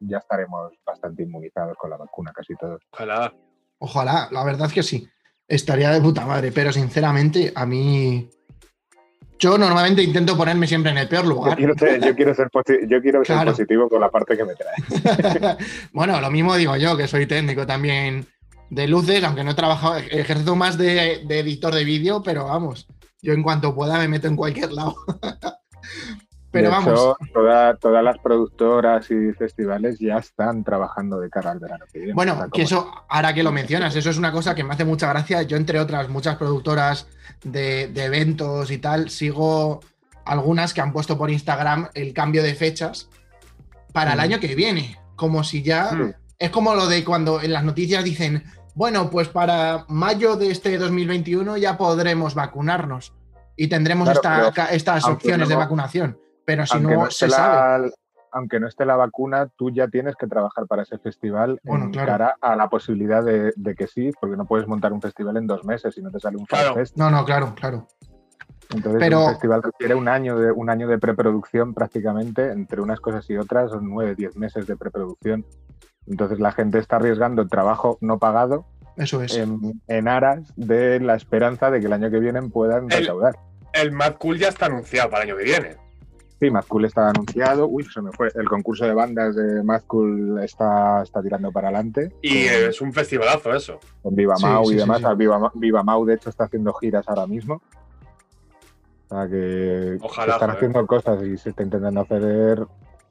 [0.00, 2.82] ya estaremos bastante inmunizados con la vacuna, casi todos.
[2.92, 3.32] Ojalá.
[3.78, 5.08] Ojalá, la verdad es que sí.
[5.48, 8.30] Estaría de puta madre, pero sinceramente, a mí.
[9.40, 11.56] Yo normalmente intento ponerme siempre en el peor Yo lugar.
[11.56, 13.52] quiero ser, yo quiero ser, posi- yo quiero ser Claro.
[13.52, 15.56] positivo con la parte que me trae.
[15.92, 18.26] bueno, lo mismo digo yo, que soy técnico también
[18.68, 22.86] de luces, aunque no he trabajado, ejerzo más de, de editor de vídeo, pero vamos,
[23.22, 24.94] yo en cuanto pueda me meto en cualquier lado.
[26.50, 31.52] pero de vamos, hecho, toda- todas las productoras y festivales ya están trabajando de cara
[31.52, 32.12] al verano que viene.
[32.12, 34.84] O bueno, que eso, ahora que lo mencionas, eso es una cosa que me hace
[34.84, 35.42] mucha gracia.
[35.42, 37.06] Yo, entre otras muchas productoras
[37.44, 39.80] de, de eventos y tal, sigo
[40.24, 43.08] algunas que han puesto por Instagram el cambio de fechas
[43.92, 44.22] para el Mm.
[44.22, 45.92] año que viene, como si ya...
[45.92, 46.14] Mm.
[46.38, 50.78] Es como lo de cuando en las noticias dicen, bueno, pues para mayo de este
[50.78, 53.12] 2021 ya podremos vacunarnos.
[53.56, 56.16] y tendremos Claro, esta- estas opciones de vacunación.
[56.56, 57.86] Pero si aunque no, esté se sabe.
[57.86, 57.90] la,
[58.32, 61.90] aunque no esté la vacuna, tú ya tienes que trabajar para ese festival Bueno, en
[61.92, 62.06] claro.
[62.12, 65.46] cara a la posibilidad de, de que sí, porque no puedes montar un festival en
[65.46, 66.68] dos meses si no te sale un Claro.
[66.74, 66.96] FanFest.
[66.96, 67.86] No, no, claro, claro.
[68.72, 73.00] Entonces, Pero- un festival requiere un año de un año de preproducción prácticamente, entre unas
[73.00, 75.44] cosas y otras, son nueve, diez meses de preproducción.
[76.06, 78.64] Entonces la gente está arriesgando trabajo no pagado
[78.96, 79.36] Eso es.
[79.36, 83.34] en, en aras de la esperanza de que el año que viene puedan El- recaudar.
[83.72, 85.76] El Mad Cool ya está anunciado para el año que viene.
[86.40, 87.68] Sí, Mad Cool estaba anunciado.
[87.68, 88.30] Uy, se me fue.
[88.34, 92.12] El concurso de bandas de Mad Cool está, está tirando para adelante.
[92.22, 93.78] Y con, es un festivalazo eso.
[94.02, 94.98] con Viva Sí, Mau sí, y sí, demás.
[95.00, 95.04] sí.
[95.16, 97.60] Viva, Viva Mau, de hecho, está haciendo giras ahora mismo.
[99.10, 100.56] O sea que Ojalá, se están joder.
[100.56, 102.64] haciendo cosas y se está intentando hacer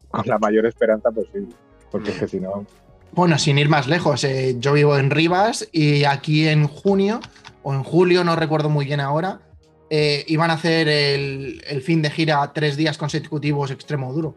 [0.09, 1.53] con la mayor esperanza posible.
[1.91, 2.65] Porque es que si no,
[3.11, 7.19] Bueno, sin ir más lejos, eh, yo vivo en Rivas y aquí en junio
[7.63, 9.41] o en julio, no recuerdo muy bien ahora,
[9.89, 14.35] eh, iban a hacer el, el fin de gira tres días consecutivos extremo duro.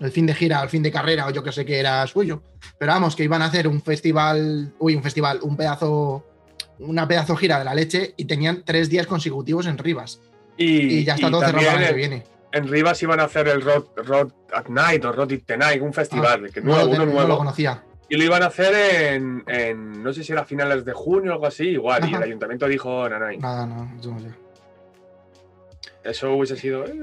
[0.00, 2.42] El fin de gira, el fin de carrera o yo que sé que era suyo.
[2.78, 6.26] Pero vamos, que iban a hacer un festival, uy, un festival, un pedazo,
[6.80, 10.20] una pedazo gira de la leche y tenían tres días consecutivos en Rivas.
[10.56, 12.24] Y, Y ya está y todo cerrado para el que en, viene.
[12.52, 15.92] en Rivas iban a hacer el Road, Road at Night o Road It Tonight, un
[15.92, 17.38] festival que Ah, No, nuevo, uno no lo nuevo.
[17.38, 17.84] conocía.
[18.08, 18.74] Y lo iban a hacer
[19.14, 22.08] en, en, no sé si era finales de junio o algo así, igual.
[22.10, 24.28] Y el ayuntamiento dijo, no, no, Nada, no, yo no sé.
[26.04, 26.84] Eso hubiese sido...
[26.84, 26.94] eh,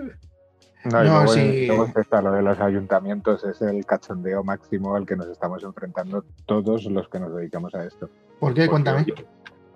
[0.85, 1.67] no, y No, luego, sí.
[1.67, 6.25] luego está lo de los ayuntamientos, es el cachondeo máximo al que nos estamos enfrentando
[6.45, 8.09] todos los que nos dedicamos a esto.
[8.39, 8.65] ¿Por qué?
[8.67, 9.05] Porque Cuéntame.
[9.07, 9.25] Hoy,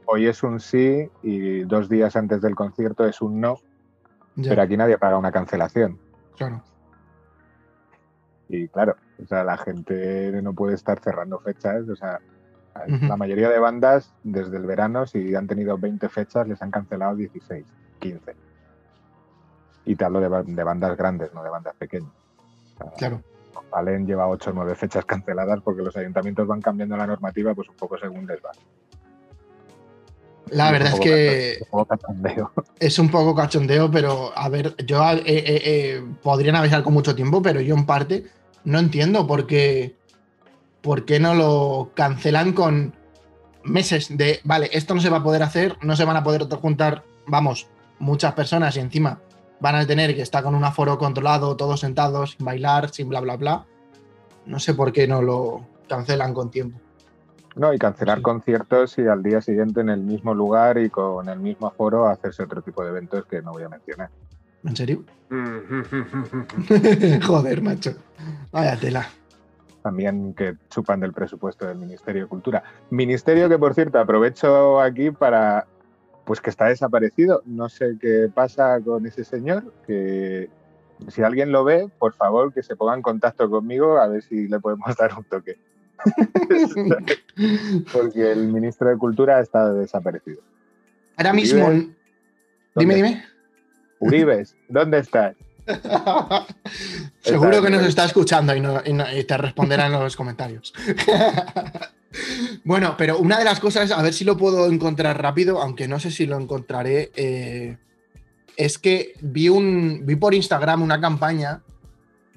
[0.07, 3.59] hoy es un sí y dos días antes del concierto es un no,
[4.35, 5.99] Ya, pero aquí nadie paga una cancelación.
[6.35, 6.63] claro.
[8.47, 11.89] Y claro, o sea, la gente no puede estar cerrando fechas.
[11.89, 12.19] O sea,
[13.01, 17.15] la mayoría de bandas, desde el verano, si han tenido 20 fechas, les han cancelado
[17.15, 17.65] 16,
[17.99, 18.35] 15.
[19.85, 22.09] Y te hablo de, ba- de bandas grandes, no de bandas pequeñas.
[22.75, 23.21] O sea, Claro.
[23.71, 27.67] Valen lleva 8 o 9 fechas canceladas porque los ayuntamientos van cambiando la normativa pues
[27.67, 28.51] un poco según les va.
[30.49, 32.51] La verdad es que cacho- un poco cachondeo.
[32.79, 37.15] es un poco cachondeo, pero a ver, yo eh, eh, eh, podrían avisar con mucho
[37.15, 38.25] tiempo, pero yo en parte
[38.63, 39.95] no entiendo por qué,
[40.81, 42.93] por qué no lo cancelan con
[43.63, 46.43] meses de, vale, esto no se va a poder hacer, no se van a poder
[46.47, 47.67] juntar, vamos,
[47.97, 49.19] muchas personas y encima
[49.59, 53.19] van a tener que estar con un aforo controlado, todos sentados, sin bailar, sin bla,
[53.21, 53.65] bla, bla.
[54.45, 56.79] No sé por qué no lo cancelan con tiempo.
[57.55, 58.23] No, y cancelar Sí.
[58.23, 62.43] conciertos y al día siguiente en el mismo lugar y con el mismo aforo hacerse
[62.43, 64.09] otro tipo de eventos que no voy a mencionar.
[64.65, 65.03] ¿En serio?
[65.29, 67.91] mm, Joder, macho.
[68.51, 69.07] Vaya tela.
[69.81, 72.63] También que chupan del presupuesto del Ministerio de Cultura.
[72.89, 75.67] Ministerio que, por cierto, aprovecho aquí para,
[76.25, 77.41] pues que está desaparecido.
[77.45, 80.49] No sé qué pasa con ese señor, que
[81.09, 84.47] si alguien lo ve, por favor, que se ponga en contacto conmigo a ver si
[84.47, 85.57] le podemos dar un toque.
[87.93, 90.41] Porque el ministro de Cultura está desaparecido.
[91.17, 91.67] Ahora mismo.
[92.75, 93.23] Dime, dime.
[93.99, 95.35] Uribes, ¿dónde estás?
[97.21, 100.73] Seguro que nos está escuchando y, no- y no- y te responderá en los comentarios.
[102.63, 105.99] Bueno, pero una de las cosas, a ver si lo puedo encontrar rápido, aunque no
[105.99, 107.77] sé si lo encontraré, eh,
[108.57, 111.61] es que vi, un, vi por Instagram una campaña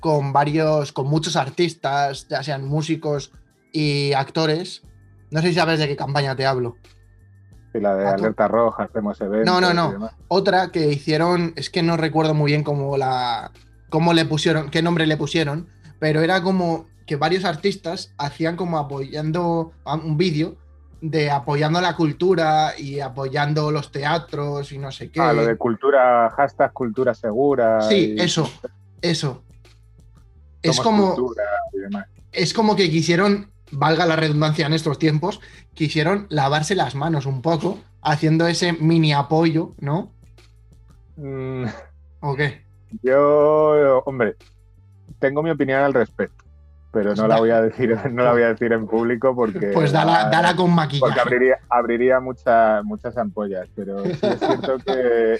[0.00, 3.32] con varios, con muchos artistas, ya sean músicos
[3.72, 4.82] y actores.
[5.30, 6.76] No sé si sabes de qué campaña te hablo.
[7.74, 9.46] Y la de Ah, alerta roja, hacemos eventos.
[9.46, 10.10] No, no, no.
[10.28, 13.52] Otra que hicieron, es que no recuerdo muy bien cómo la.
[13.90, 18.78] cómo le pusieron, qué nombre le pusieron, pero era como que varios artistas hacían como
[18.78, 20.56] apoyando un vídeo
[21.00, 25.20] de apoyando la cultura y apoyando los teatros y no sé qué.
[25.20, 27.80] Ah, lo de cultura, hashtag cultura segura.
[27.80, 28.48] sí, y eso,
[29.00, 29.42] eso.
[30.62, 32.06] Es como, cultura y demás.
[32.30, 35.40] es como que quisieron, valga la redundancia en estos tiempos,
[35.72, 40.12] quisieron lavarse las manos un poco, haciendo ese mini apoyo, ¿no?
[41.16, 41.64] Mm,
[42.20, 42.64] ¿O qué?
[43.02, 44.36] Yo, hombre,
[45.20, 46.44] tengo mi opinión al respecto,
[46.90, 49.92] pero no la voy a decir, no la voy a decir en público porque Pues
[49.92, 51.20] dala, dala con porque maquillaje.
[51.20, 55.38] abriría, abriría mucha- muchas ampollas, pero sí es cierto que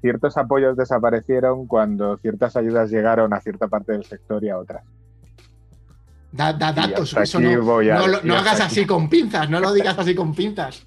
[0.00, 4.82] ciertos apoyos desaparecieron cuando ciertas ayudas llegaron a cierta parte del sector y a otras.
[6.32, 8.62] Da, da datos, eso no, a- no, hagas aquí.
[8.80, 10.86] así con pinzas, no lo digas así con pinzas.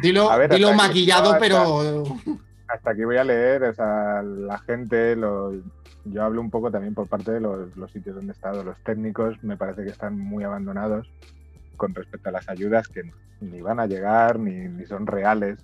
[0.00, 2.02] Dilo, A ver, dilo hasta aquí, maquillado, pero.
[2.66, 5.56] Hasta aquí voy a leer, o sea, la gente, los-
[6.04, 8.78] yo hablo un poco también por parte de los, los sitios donde he estado, los
[8.82, 11.10] técnicos me parece que están muy abandonados
[11.76, 13.02] con respecto a las ayudas que
[13.40, 15.58] ni van a llegar ni, ni son reales,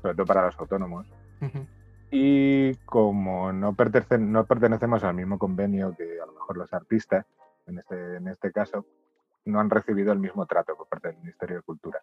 [0.00, 1.06] sobre todo para los autónomos.
[1.40, 1.66] Ujú.
[2.10, 7.24] Y como no, no pertenecemos al mismo convenio que a lo mejor los artistas,
[7.66, 8.84] en este, en este caso,
[9.44, 12.02] no han recibido el mismo trato por parte del Ministerio de Cultura.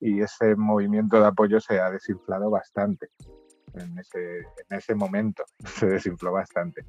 [0.00, 3.10] Y ese movimiento de apoyo se ha desinflado bastante.
[3.74, 6.84] En ese, en ese momento se desinfló bastante.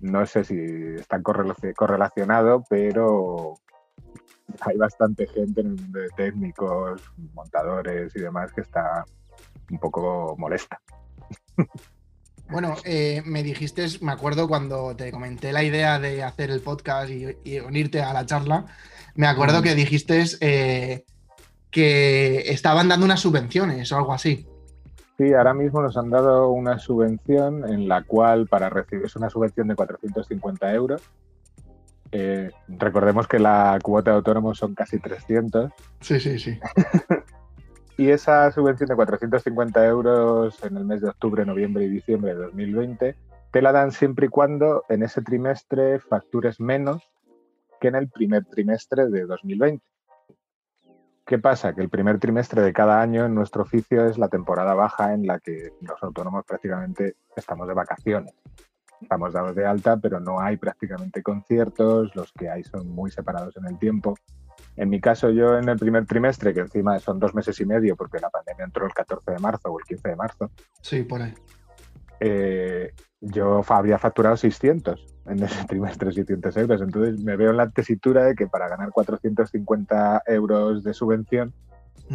[0.00, 0.56] No sé si
[0.96, 3.54] están correlacionado, pero
[4.60, 7.02] hay bastante gente de técnicos,
[7.34, 9.04] montadores y demás que está
[9.70, 10.80] un poco molesta.
[12.52, 17.10] Bueno, eh, me dijiste, me acuerdo cuando te comenté la idea de hacer el podcast
[17.10, 18.66] y, unirte a la charla,
[19.14, 19.62] me acuerdo mm.
[19.62, 21.06] que dijiste eh,
[21.70, 24.46] que estaban dando unas subvenciones o algo así.
[25.18, 29.30] Sí, ahora mismo nos han dado una subvención en la cual para recibir es una
[29.30, 31.02] subvención de 450 euros.
[32.10, 35.70] Eh, recordemos que la cuota de autónomos son casi 300.
[36.00, 36.58] Sí, sí, sí.
[37.98, 42.40] Y esa subvención de 450 euros en el mes de octubre, noviembre y diciembre de
[42.46, 43.14] 2020
[43.52, 47.02] te la dan siempre y cuando en ese trimestre factures menos
[47.80, 49.84] que en el primer trimestre de 2020.
[51.24, 51.74] ¿Qué pasa?
[51.74, 55.26] Que el primer trimestre de cada año en nuestro oficio es la temporada baja en
[55.26, 58.34] la que los autónomos prácticamente estamos de vacaciones.
[59.00, 63.56] Estamos dados de alta, pero no hay prácticamente conciertos, los que hay son muy separados
[63.56, 64.14] en el tiempo.
[64.76, 67.96] En mi caso, yo en el primer trimestre, que encima son dos meses y medio,
[67.96, 70.50] porque la pandemia entró el 14 de marzo o el 15 de marzo.
[70.80, 71.34] Sí, por ahí.
[72.20, 76.82] Eh, yo habría facturado 600 en ese trimestre, 600 euros.
[76.82, 81.52] Entonces me veo en la tesitura de que para ganar 450 euros de subvención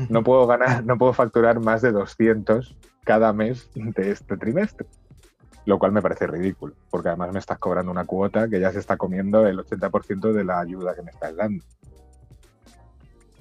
[0.10, 4.88] no puedo ganar, no puedo facturar más de 200 cada mes de este trimestre.
[5.66, 8.80] Lo cual me parece ridículo, porque además me estás cobrando una cuota que ya se
[8.80, 11.64] está comiendo el 80% de la ayuda que me estás dando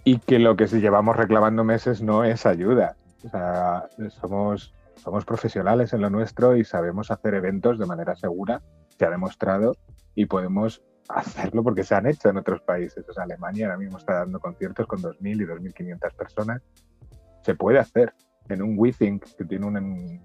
[0.06, 2.94] y que lo que llevamos reclamando meses no es ayuda.
[3.24, 3.88] O sea,
[4.20, 8.62] somos, somos profesionales en lo nuestro y sabemos hacer eventos de manera segura,
[8.98, 9.76] se ha demostrado,
[10.14, 13.04] y podemos hacerlo porque se han hecho en otros países.
[13.08, 16.62] O sea, Alemania ahora mismo está dando conciertos con 2.000 y 2.500 personas.
[17.42, 18.12] Se puede hacer
[18.48, 19.66] en un WeThink que tiene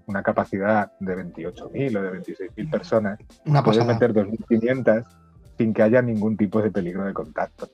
[0.06, 3.18] una, capacidad de 28.000 o de 26.000 personas.
[3.46, 5.04] Una puede meter 2.500
[5.58, 7.68] sin que haya ningún tipo de peligro de contacto.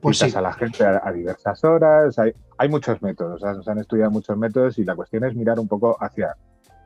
[0.00, 2.16] Pues a la gente a, diversas horas.
[2.18, 5.96] Hay, muchos métodos, se han estudiado muchos métodos y la cuestión es mirar un poco
[6.00, 6.36] hacia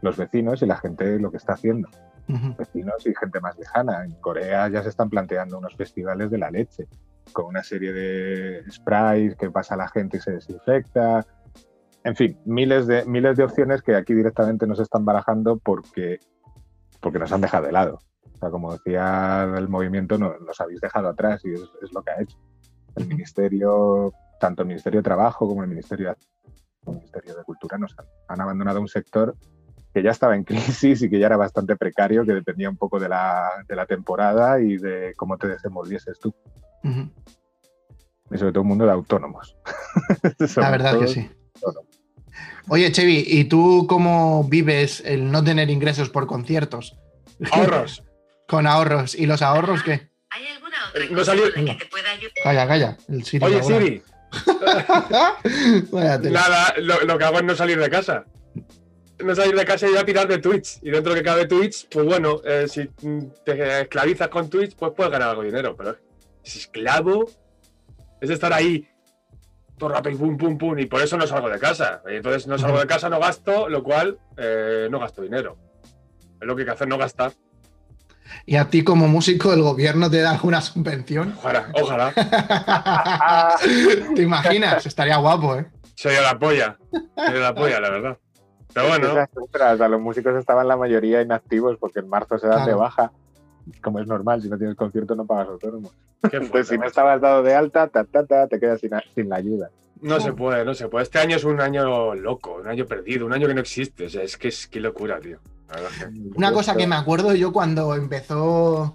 [0.02, 1.88] los vecinos y la gente lo que está haciendo.
[2.58, 4.04] Vecinos y gente más lejana.
[4.04, 6.88] En Corea ya se están planteando unos festivales de la leche,
[7.32, 11.24] con una serie de sprays que pasa a la gente y se desinfecta.
[12.02, 16.18] En fin, miles de, miles de opciones que aquí directamente nos están barajando porque,
[17.00, 17.98] porque nos han dejado de lado.
[18.34, 22.20] O sea, como decía el movimiento, nos habéis dejado atrás y es lo que ha
[22.20, 22.36] hecho
[22.96, 26.16] el Ministerio, tanto el Ministerio de Trabajo como el Ministerio de,
[26.86, 27.94] el Ministerio de Cultura nos
[28.28, 29.36] han, abandonado un sector
[29.96, 33.00] que ya estaba en crisis y que ya era bastante precario, que dependía un poco
[33.00, 36.34] de la, de la temporada y de cómo te desenvolvieses tú.
[36.84, 39.56] Y sobre todo un mundo de autónomos.
[40.56, 41.30] la verdad que sí.
[42.68, 46.98] Oye, Chevi, ¿y tú cómo vives el no tener ingresos por conciertos?
[47.50, 48.04] Ahorros.
[48.46, 49.14] Con ahorros.
[49.14, 49.92] ¿Y los ahorros qué?
[49.94, 51.44] Eh, no salió...
[52.44, 52.98] Calla, calla.
[53.40, 54.02] Oye, Siri.
[56.30, 58.26] Nada, lo, que hago es no salir de casa.
[59.18, 60.78] No salir de casa y ir a tirar de Twitch.
[60.82, 62.86] Y dentro de que cabe Twitch, pues bueno, eh, si
[63.44, 65.74] te esclavizas con Twitch, pues puedes ganar algo de dinero.
[65.76, 65.96] Pero
[66.44, 67.26] es esclavo,
[68.20, 68.88] es estar ahí
[69.78, 70.78] todo y pum, pum, pum.
[70.78, 72.02] Y por eso no salgo de casa.
[72.10, 75.56] Y entonces no salgo de casa, no gasto, lo cual eh, no gasto dinero.
[76.40, 77.32] Es lo que hay que hacer, no gastar.
[78.44, 81.34] Y a ti como músico el gobierno te da alguna subvención.
[81.38, 82.12] Ojalá, ojalá.
[84.14, 84.84] ¿Te imaginas?
[84.84, 85.66] Estaría guapo, ¿eh?
[85.94, 86.76] Sería la polla.
[87.16, 88.18] Sería la polla, la verdad.
[88.76, 89.08] Pero bueno.
[89.08, 93.10] O los músicos estaban la mayoría inactivos porque en marzo se dan de baja.
[93.82, 95.90] Como es normal, si no tienes concierto no pagas autónomo.
[96.50, 98.04] Pues si no estabas dado de alta, ta,
[98.46, 98.80] te quedas
[99.14, 99.70] sin, la ayuda.
[100.02, 101.04] No se puede, no se puede.
[101.04, 104.06] Este año es un año loco, un año perdido, un año que no existe.
[104.06, 105.38] O sea, es que es que locura, tío.
[106.34, 108.94] Una cosa que me acuerdo yo cuando empezó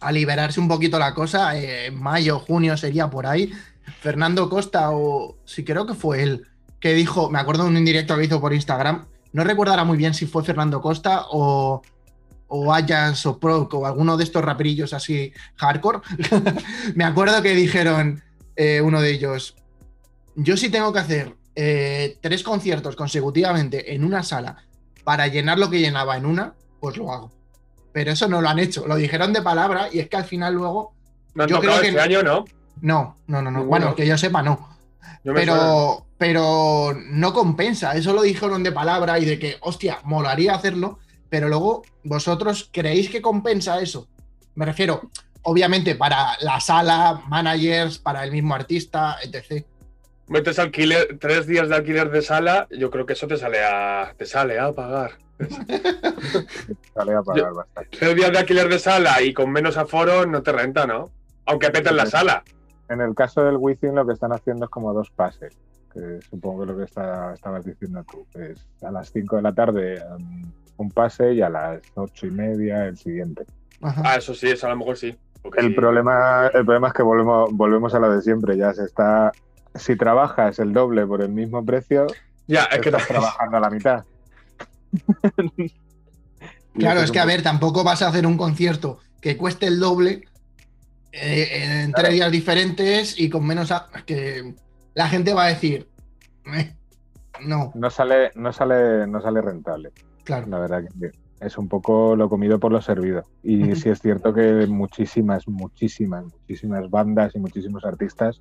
[0.00, 3.52] a liberarse un poquito la cosa, eh, en mayo, junio sería por ahí,
[4.00, 6.46] Fernando Costa, o sí creo que fue él,
[6.84, 10.12] que dijo, me acuerdo de un indirecto que hizo por Instagram, no recordará muy bien
[10.12, 11.80] si fue Fernando Costa o,
[12.48, 16.00] o o Proc o alguno de estos raperillos así hardcore.
[16.94, 18.22] me acuerdo que dijeron
[18.54, 19.56] eh, uno de ellos,
[20.34, 24.58] yo sí tengo que hacer eh, tres conciertos consecutivamente en una sala
[25.04, 27.32] para llenar lo que llenaba en una, pues lo hago.
[27.94, 30.52] Pero eso no lo han hecho, lo dijeron de palabra y es que al final
[30.52, 30.92] luego...
[31.34, 32.44] No yo creo que este año, ¿no?
[32.82, 33.64] No, no, no, no.
[33.64, 34.68] Bueno, que yo sepa, no.
[35.22, 37.94] pero, pero no compensa.
[37.96, 43.10] Eso lo dijeron de palabra y de que, hostia, molaría hacerlo, pero luego vosotros creéis
[43.10, 44.08] que compensa eso.
[44.54, 45.10] Me refiero,
[45.42, 49.66] obviamente, para la sala, managers, para el mismo artista, etc.
[50.28, 54.14] Metes alquiler, tres días de alquiler de sala, yo creo que eso te sale a,
[54.16, 55.18] te sale a pagar.
[56.94, 57.98] Sale a pagar bastante.
[57.98, 61.10] Tres días de alquiler de sala y con menos aforo no te renta, ¿no?
[61.44, 62.44] Aunque peten la sala.
[62.88, 65.54] En el caso del Wizzing lo que están haciendo es como dos pases,
[65.94, 68.26] que supongo que lo que está- estabas diciendo tú.
[68.38, 70.42] Es a las 5 de la tarde um,
[70.76, 73.44] un pase y a las ocho y media el siguiente.
[73.80, 74.02] Ajá.
[74.04, 75.16] Ah, eso sí, eso a lo mejor sí.
[75.56, 75.74] El sí.
[75.74, 79.30] problema, el problema es que volvemos, volvemos a lo de siempre, ya se está.
[79.74, 82.06] Si trabajas el doble por el mismo precio,
[82.46, 84.04] Ya, es que estás trabajando a la mitad.
[86.76, 90.24] Claro, es que a ver, tampoco vas a hacer un concierto que cueste el doble
[91.12, 93.70] eh, en tres días diferentes y con menos.
[93.70, 94.54] a- que
[94.94, 95.88] la gente va a decir.
[96.46, 96.74] "Eh,
[97.46, 99.90] no, No sale, no sale, no sale rentable.
[100.24, 100.46] claro.
[100.48, 103.24] La verdad que es un poco lo comido por lo servido.
[103.42, 108.38] Y sí es cierto que muchísimas, muchísimas, muchísimas bandas y muchísimos artistas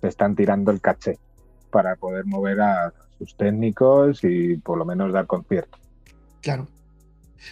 [0.00, 1.18] se están tirando el caché
[1.70, 5.80] para poder mover a sus técnicos y por lo menos dar conciertos.
[6.42, 6.68] Claro.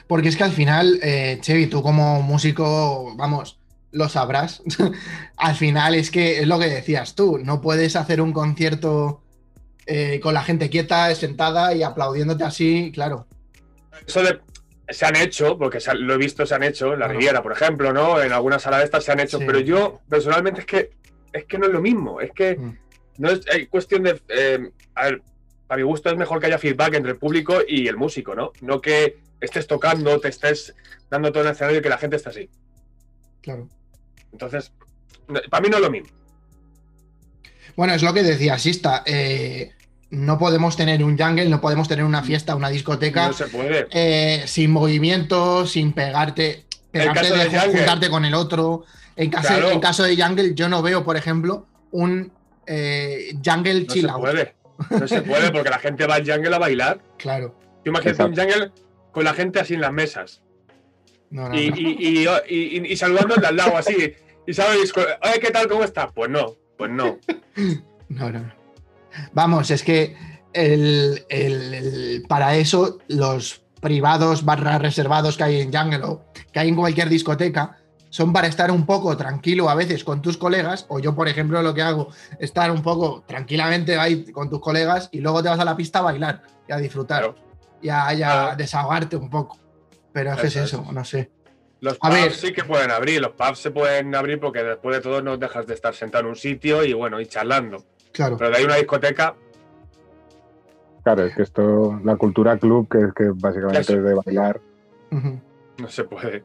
[0.07, 3.59] Porque es que al final, eh, Chevy, tú como músico, vamos,
[3.93, 4.63] lo sabrás.
[5.37, 9.23] al final es que es lo que decías tú, no puedes hacer un concierto
[9.87, 13.27] eh, con la gente quieta, sentada y aplaudiéndote así, claro.
[14.07, 14.41] Eso de-
[14.89, 17.09] se han hecho, porque se lo he visto, se han hecho, en la.
[17.09, 18.21] Riviera, por ejemplo, ¿no?
[18.21, 19.45] En alguna sala de estas se han hecho, Sí.
[19.47, 20.91] pero yo personalmente es que
[21.33, 22.79] es que no es lo mismo, es que Mm.
[23.19, 25.23] no es hay cuestión de eh, a ver,
[25.67, 28.53] para mi gusto es mejor que haya feedback entre el público y el músico, ¿no?
[28.61, 30.75] No que estés tocando, te estés
[31.11, 32.51] dando todo el escenario y que la gente esté así.
[33.41, 33.69] Claro.
[34.33, 34.73] Entonces,
[35.29, 36.09] no- para mí no es lo mismo.
[37.77, 39.03] Bueno, es lo que decía Sista.
[39.07, 39.73] eh,
[40.11, 43.87] no podemos tener un jungle, no podemos tener una fiesta, una discoteca No se puede.
[43.93, 48.85] eh, sin movimiento, sin pegarte, pegarte de juntarte con el otro.
[49.17, 49.71] En caso, Claro.
[49.71, 52.31] en caso de Jungle, yo no veo, por ejemplo, un
[52.67, 54.21] eh, Jungle No chill se out.
[54.21, 54.55] puede.
[54.91, 57.01] No se puede porque la gente va al jungle a bailar.
[57.19, 57.59] Claro.
[57.85, 58.71] Imagínate un jungle
[59.13, 60.43] con la gente así en las mesas.
[61.33, 61.77] No, no, y, no.
[61.77, 62.19] y,
[62.49, 64.15] y, y- y saludando al de al lado así.
[64.47, 65.67] Y sabes, oye, ¿qué tal?
[65.69, 66.13] ¿Cómo estás?
[66.15, 67.19] Pues no, pues no.
[68.09, 68.53] No, no, no.
[69.33, 70.15] Vamos, es que
[70.53, 76.61] el- el- el- para eso los privados barra reservados que hay en Jungle o que
[76.61, 77.79] hay en cualquier discoteca
[78.11, 81.63] son para estar un poco tranquilo a veces con tus colegas, o yo, por ejemplo,
[81.63, 85.59] lo que hago, estar un poco tranquilamente ahí con tus colegas y luego te vas
[85.61, 87.35] a la pista a bailar y a disfrutar Claro.
[87.81, 88.57] y a, y a Claro.
[88.59, 89.59] desahogarte un poco.
[90.13, 90.93] Pero es que es Eso, eso, eso.
[90.93, 91.31] no sé.
[91.81, 92.33] Los A pubs ver.
[92.33, 95.67] sí que pueden abrir, los pubs se pueden abrir porque después de todo no dejas
[95.67, 97.85] de estar sentado en un sitio y bueno, y charlando.
[98.13, 98.37] Claro.
[98.37, 99.35] Pero de ahí una discoteca,
[101.05, 103.95] Claro, es que esto, la cultura club, que, que básicamente Eso.
[103.97, 104.61] es de bailar,
[105.11, 106.45] no se puede.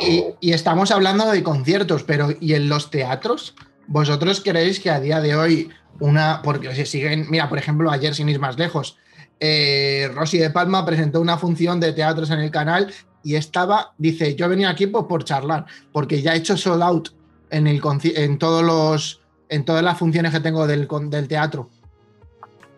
[0.00, 3.54] Y, y estamos hablando de conciertos, pero ¿y en los teatros?
[3.86, 8.12] ¿Vosotros creéis que a día de hoy una, porque se siguen, mira, por ejemplo, ayer
[8.14, 8.98] sin ir más lejos,
[9.40, 14.34] eh, Rosy de Palma presentó una función de teatros en el canal y estaba, dice,
[14.34, 17.08] yo venía aquí pues, por charlar, porque ya he hecho sold out
[17.50, 20.86] en, el, conci- en, todos los, en todas las funciones que tengo del,
[21.26, 21.70] teatro.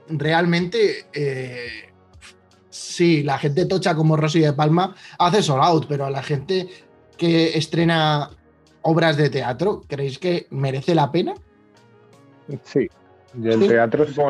[0.09, 1.93] Realmente, eh,
[2.71, 6.69] sí, la gente tocha como Rosy de Palma hace sold out, pero a la gente
[7.17, 8.31] que estrena
[8.83, 11.35] obras de teatro, ¿creéis que merece la pena?
[12.65, 12.89] sí.
[13.41, 13.69] Y el Sí.
[13.69, 14.21] teatro, que sí.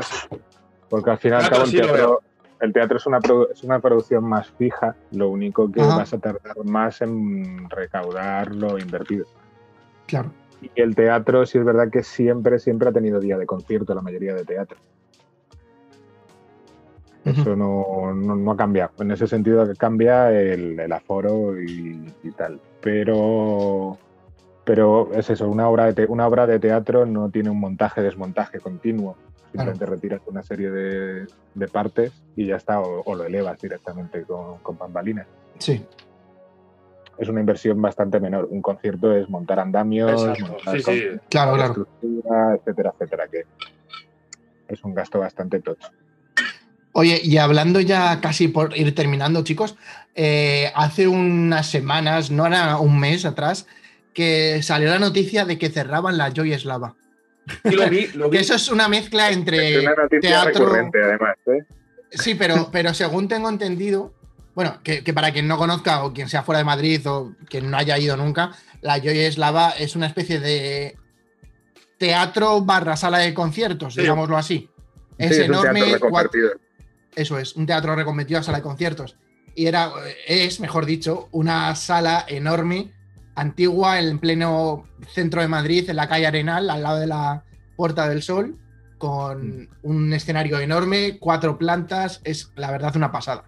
[0.92, 2.20] Porque al fin y al Teatro cabo el sí lo teatro,
[2.60, 5.96] el teatro es una, produ- es una producción más fija, lo único que Ajá.
[5.96, 9.24] vas a tardar más en recaudar lo invertido.
[10.06, 10.30] Claro.
[10.60, 14.02] Y el teatro sí es verdad que siempre, siempre ha tenido día de concierto la
[14.02, 14.76] mayoría de teatro.
[17.24, 18.90] Eso no, no, no ha cambiado.
[18.98, 22.60] En ese sentido que cambia el, el aforo y, y tal.
[22.82, 23.96] Pero,
[24.64, 28.60] pero es eso, una obra, de te- una obra de teatro no tiene un montaje-desmontaje
[28.60, 29.16] continuo.
[29.52, 34.22] Simplemente retiras una serie de, de partes y ya está, o, o lo elevas directamente
[34.22, 35.26] con, con bambalinas.
[35.58, 35.84] Sí,
[37.18, 38.48] Es una inversión bastante menor.
[38.50, 41.02] Un concierto es montar andamios, montar Sí, con- sí.
[41.28, 41.70] claro, la claro.
[41.72, 43.42] estructura, etcétera, etcétera, que
[44.68, 45.88] es un gasto bastante tocho.
[46.94, 49.76] Oye, y hablando ya casi por ir terminando, chicos,
[50.14, 53.66] eh, hace unas semanas, no era un mes atrás,
[54.14, 56.96] que salió la noticia de que cerraban la Joy Slava.
[57.64, 58.36] Y lo vi, lo vi.
[58.38, 60.64] Que eso es una mezcla entre es una noticia teatro.
[60.66, 61.36] recurrente, además.
[61.46, 61.64] ¿eh?
[62.10, 64.12] Sí, pero, pero según tengo entendido,
[64.54, 67.70] bueno, que, que para quien no conozca o quien sea fuera de Madrid o quien
[67.70, 70.96] no haya ido nunca, la Joy Slava es una especie de
[71.98, 74.00] teatro barra sala de conciertos, Sí.
[74.02, 74.68] digámoslo así.
[75.18, 75.80] Es Sí, un enorme.
[75.80, 76.50] teatro reconvertido.
[77.14, 79.16] eso es, un teatro reconvertido a sala de conciertos.
[79.54, 79.90] Y era,
[80.26, 82.90] es, mejor dicho, una sala enorme,
[83.34, 87.44] antigua, en pleno centro de Madrid, en la calle Arenal, al lado de la
[87.76, 88.58] Puerta del Sol,
[88.98, 93.44] con un escenario enorme, cuatro plantas, es la verdad una pasada.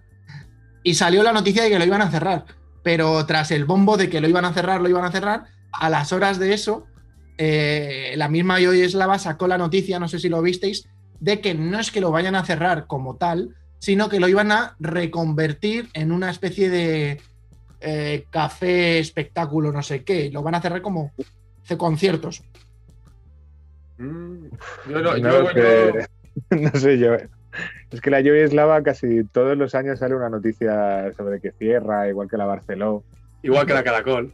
[0.82, 2.44] Y salió la noticia de que lo iban a cerrar,
[2.82, 5.90] pero tras el bombo de que lo iban a cerrar, lo iban a cerrar, a
[5.90, 6.86] las horas de eso,
[7.38, 10.88] eh, la misma Yoyeslava sacó la noticia, no sé si lo visteis,
[11.20, 14.52] de que no es que lo vayan a cerrar como tal, sino que lo iban
[14.52, 17.20] a reconvertir en una especie de
[17.84, 20.30] eh, café, espectáculo, no sé qué.
[20.30, 21.12] Lo van a cerrar como
[21.78, 22.42] conciertos.
[23.98, 24.46] Mm,
[24.88, 25.92] Yo no, No yo.
[26.50, 27.14] No sé yo.
[27.90, 32.28] Es que la Yoyeslava casi todos los años sale una noticia sobre que cierra, igual
[32.28, 33.04] que la Barceló.
[33.42, 34.32] igual que la Caracol.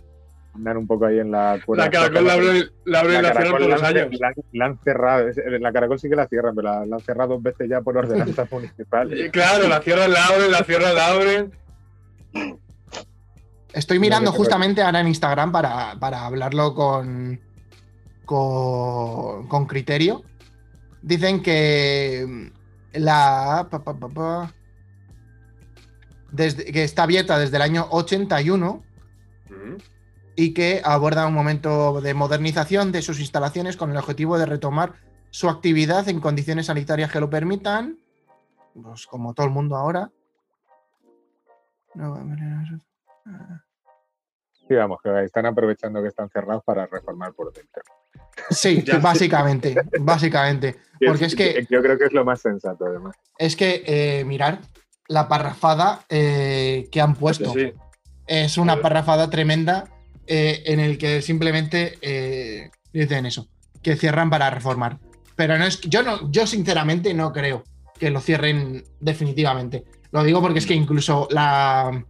[0.54, 1.84] Andan un poco ahí en la cuerda.
[1.84, 4.18] La Caracol la abren, la abren y la cierran Caracol todos los la años.
[4.18, 5.28] La, la han cerrado.
[5.28, 7.82] Es- La Caracol sí que la cierran, pero la, la han cerrado dos veces ya
[7.82, 9.16] por ordenanza municipal.
[9.16, 11.52] Y Claro, la cierran, la abren, la cierran, la abren.
[13.72, 17.40] Estoy mirando justamente ahora en Instagram para, para hablarlo con,
[18.24, 20.24] con, con criterio.
[21.02, 22.52] Dicen que
[22.92, 24.54] la pa, pa, pa, pa,
[26.32, 28.90] desde, que está abierta desde el año 81
[29.50, 29.76] Mm.
[30.36, 34.94] y que aborda un momento de modernización de sus instalaciones con el objetivo de retomar
[35.30, 37.98] su actividad en condiciones sanitarias que lo permitan,
[38.80, 40.10] pues como todo el mundo ahora.
[41.94, 42.16] No,
[44.68, 47.82] Sí, vamos, que están aprovechando que están cerrados para reformar por dentro.
[48.50, 48.98] Sí, Ya.
[48.98, 50.76] básicamente, básicamente.
[51.04, 53.16] Porque es que, Yo creo que es lo más sensato, además.
[53.38, 54.60] es que eh, mirar
[55.08, 57.52] la parrafada eh, que han puesto.
[57.52, 57.72] Sí.
[58.26, 59.88] Es una parrafada tremenda
[60.26, 63.48] eh, en el que simplemente eh, dicen eso,
[63.82, 64.98] que cierran para reformar.
[65.34, 67.64] Pero no es, yo no, yo sinceramente no creo
[67.98, 69.82] que lo cierren definitivamente.
[70.12, 72.04] Lo digo porque es que incluso la,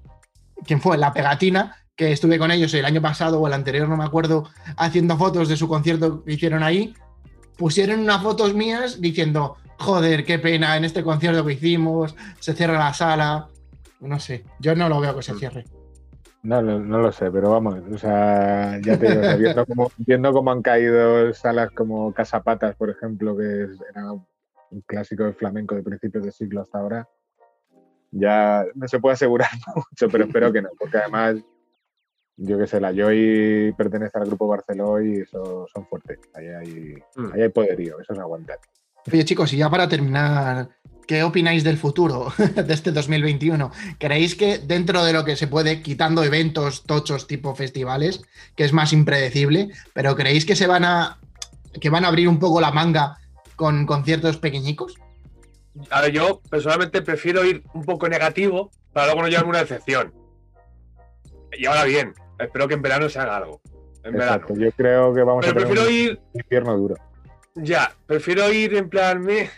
[0.65, 0.99] ¿quién fue?
[0.99, 4.49] La pegatina que estuve con ellos el año pasado o el anterior, no me acuerdo,
[4.79, 6.95] haciendo fotos de su concierto que hicieron ahí,
[7.59, 12.79] pusieron unas fotos mías diciendo, joder, qué pena, en este concierto que hicimos, se cierra
[12.79, 13.49] la sala.
[14.01, 15.65] No sé, yo no lo veo que se cierre.
[16.43, 20.53] No, no, lo sé, pero vamos, o sea, ya te digo, viendo, cómo, viendo cómo
[20.53, 26.25] han caído salas como Casapatas, por ejemplo, que era un clásico del flamenco de principios
[26.25, 27.09] de siglo hasta ahora,
[28.11, 31.37] ya no se puede asegurar mucho, pero espero que no, porque además,
[32.37, 36.95] yo qué sé, la Joy pertenece al grupo Barceló y eso son fuertes, ahí hay,
[37.17, 37.33] Mm.
[37.35, 38.59] ahí hay poderío, eso es aguantar.
[39.11, 40.69] Oye, chicos, y ya para terminar,
[41.07, 42.33] ¿qué opináis del futuro
[42.67, 43.71] de este 2021?
[43.99, 48.23] ¿Creéis que dentro de lo que se puede, quitando eventos tochos tipo festivales,
[48.57, 51.19] que es más impredecible, pero creéis que se van a
[51.81, 53.17] que van a abrir un poco la manga
[53.57, 54.97] con conciertos pequeñicos?
[55.91, 60.13] A ver, yo personalmente prefiero ir un poco negativo para luego no llevarme una decepción.
[61.53, 63.61] Y ahora bien, espero que en verano se haga algo.
[64.03, 64.33] En verano.
[64.35, 66.95] Exacto, yo creo que vamos Pero a tener prefiero un ir, invierno duro.
[67.55, 69.51] ya, prefiero ir en plan me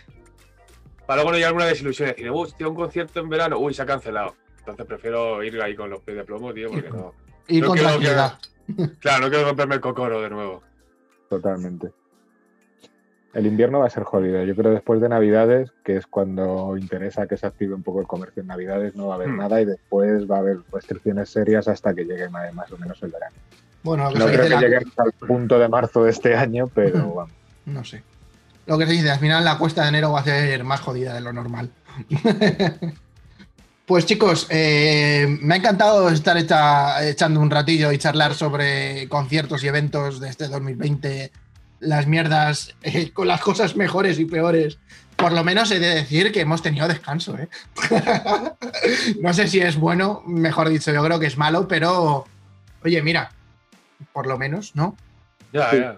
[1.05, 3.73] para luego no llevarme una desilusión y decir, uy, tío, un concierto en verano, uy,
[3.73, 4.35] se ha cancelado.
[4.59, 7.13] Entonces prefiero ir ahí con los pies de plomo, tío, porque no.
[7.47, 8.39] Ir No con creo que- tranquilidad.
[8.99, 10.63] Claro, no quiero romperme el cocoro de nuevo.
[11.29, 11.91] Totalmente.
[13.33, 14.43] El invierno va a ser jodido.
[14.43, 18.05] Yo creo después de Navidades, que es cuando interesa que se active un poco el
[18.07, 19.37] comercio en Navidades, no va a haber Hmm.
[19.37, 23.09] nada y después va a haber restricciones serias hasta que llegue más o menos el
[23.09, 23.35] verano.
[23.81, 26.67] Bueno, lo que No creo que la- lleguemos al punto de marzo de este año,
[26.73, 27.33] pero vamos.
[27.65, 28.03] No sé.
[28.67, 31.13] Lo que se dice, al final la cuesta de enero va a ser más jodida
[31.15, 31.69] de lo normal.
[33.85, 39.63] pues chicos, eh, me ha encantado estar echa- echando un ratillo y charlar sobre conciertos
[39.63, 41.31] y eventos de este 2020,
[41.83, 44.79] las mierdas, eh, con las cosas mejores y peores.
[45.15, 47.37] Por lo menos he de decir que hemos tenido descanso.
[47.37, 47.47] ¿eh?
[49.21, 52.25] no sé si es bueno, mejor dicho, yo creo que es malo, pero
[52.83, 53.31] oye, mira,
[54.11, 54.97] por lo menos, ¿no?
[55.51, 55.77] Ya, Sí.
[55.79, 55.97] ya.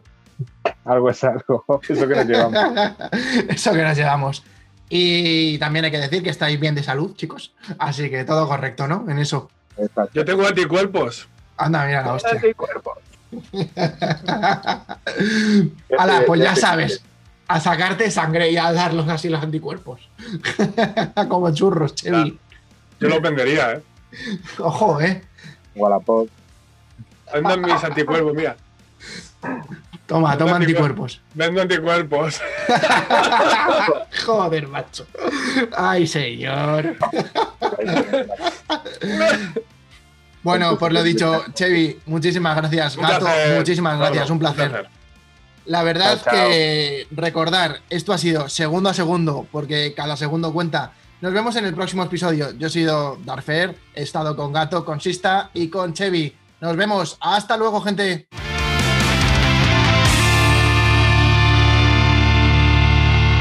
[0.83, 1.63] Algo es algo.
[1.87, 2.59] Eso que nos llevamos.
[3.49, 4.43] Eso que nos llevamos.
[4.89, 7.55] Y también hay que decir que estáis bien de salud, chicos.
[7.79, 9.05] Así que todo correcto, ¿no?
[9.09, 9.49] En eso.
[9.77, 10.11] Exacto.
[10.13, 11.27] Yo tengo anticuerpos.
[11.57, 12.33] Anda, mira la hostia.
[12.33, 12.99] Anticuerpos.
[15.97, 17.01] Hala, pues ya sabes.
[17.47, 20.09] A sacarte sangre y a darlos así los anticuerpos.
[21.29, 22.39] Como churros, Chevy.
[22.99, 23.83] Yo los vendería, ¿eh?
[24.57, 25.23] Ojo, eh.
[25.75, 26.29] Wallapop.
[27.33, 28.55] Andan mis anticuerpos, mira.
[30.07, 31.21] Toma, toma anticuerpos.
[31.33, 32.39] Vendo anticuerpos.
[34.25, 35.07] Joder, macho.
[35.75, 36.95] Ay, señor.
[40.45, 42.97] Bueno, pues lo dicho, Chevy, muchísimas gracias.
[42.97, 44.87] Un Gato, placer, muchísimas gracias, un placer.
[45.65, 46.49] La verdad Chao, chao.
[46.49, 50.93] que recordar, esto ha sido segundo a segundo, porque cada segundo cuenta.
[51.21, 52.51] Nos vemos en el próximo episodio.
[52.51, 56.35] Yo he sido Darfer, he estado con Gato, con Sista y con Chevy.
[56.61, 57.17] Nos vemos.
[57.21, 58.27] Hasta luego, gente.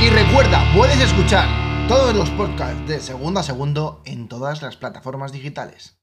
[0.01, 5.33] Y recuerda, puedes escuchar todos los podcasts de segundo a segundo en todas las plataformas
[5.33, 5.99] digitales.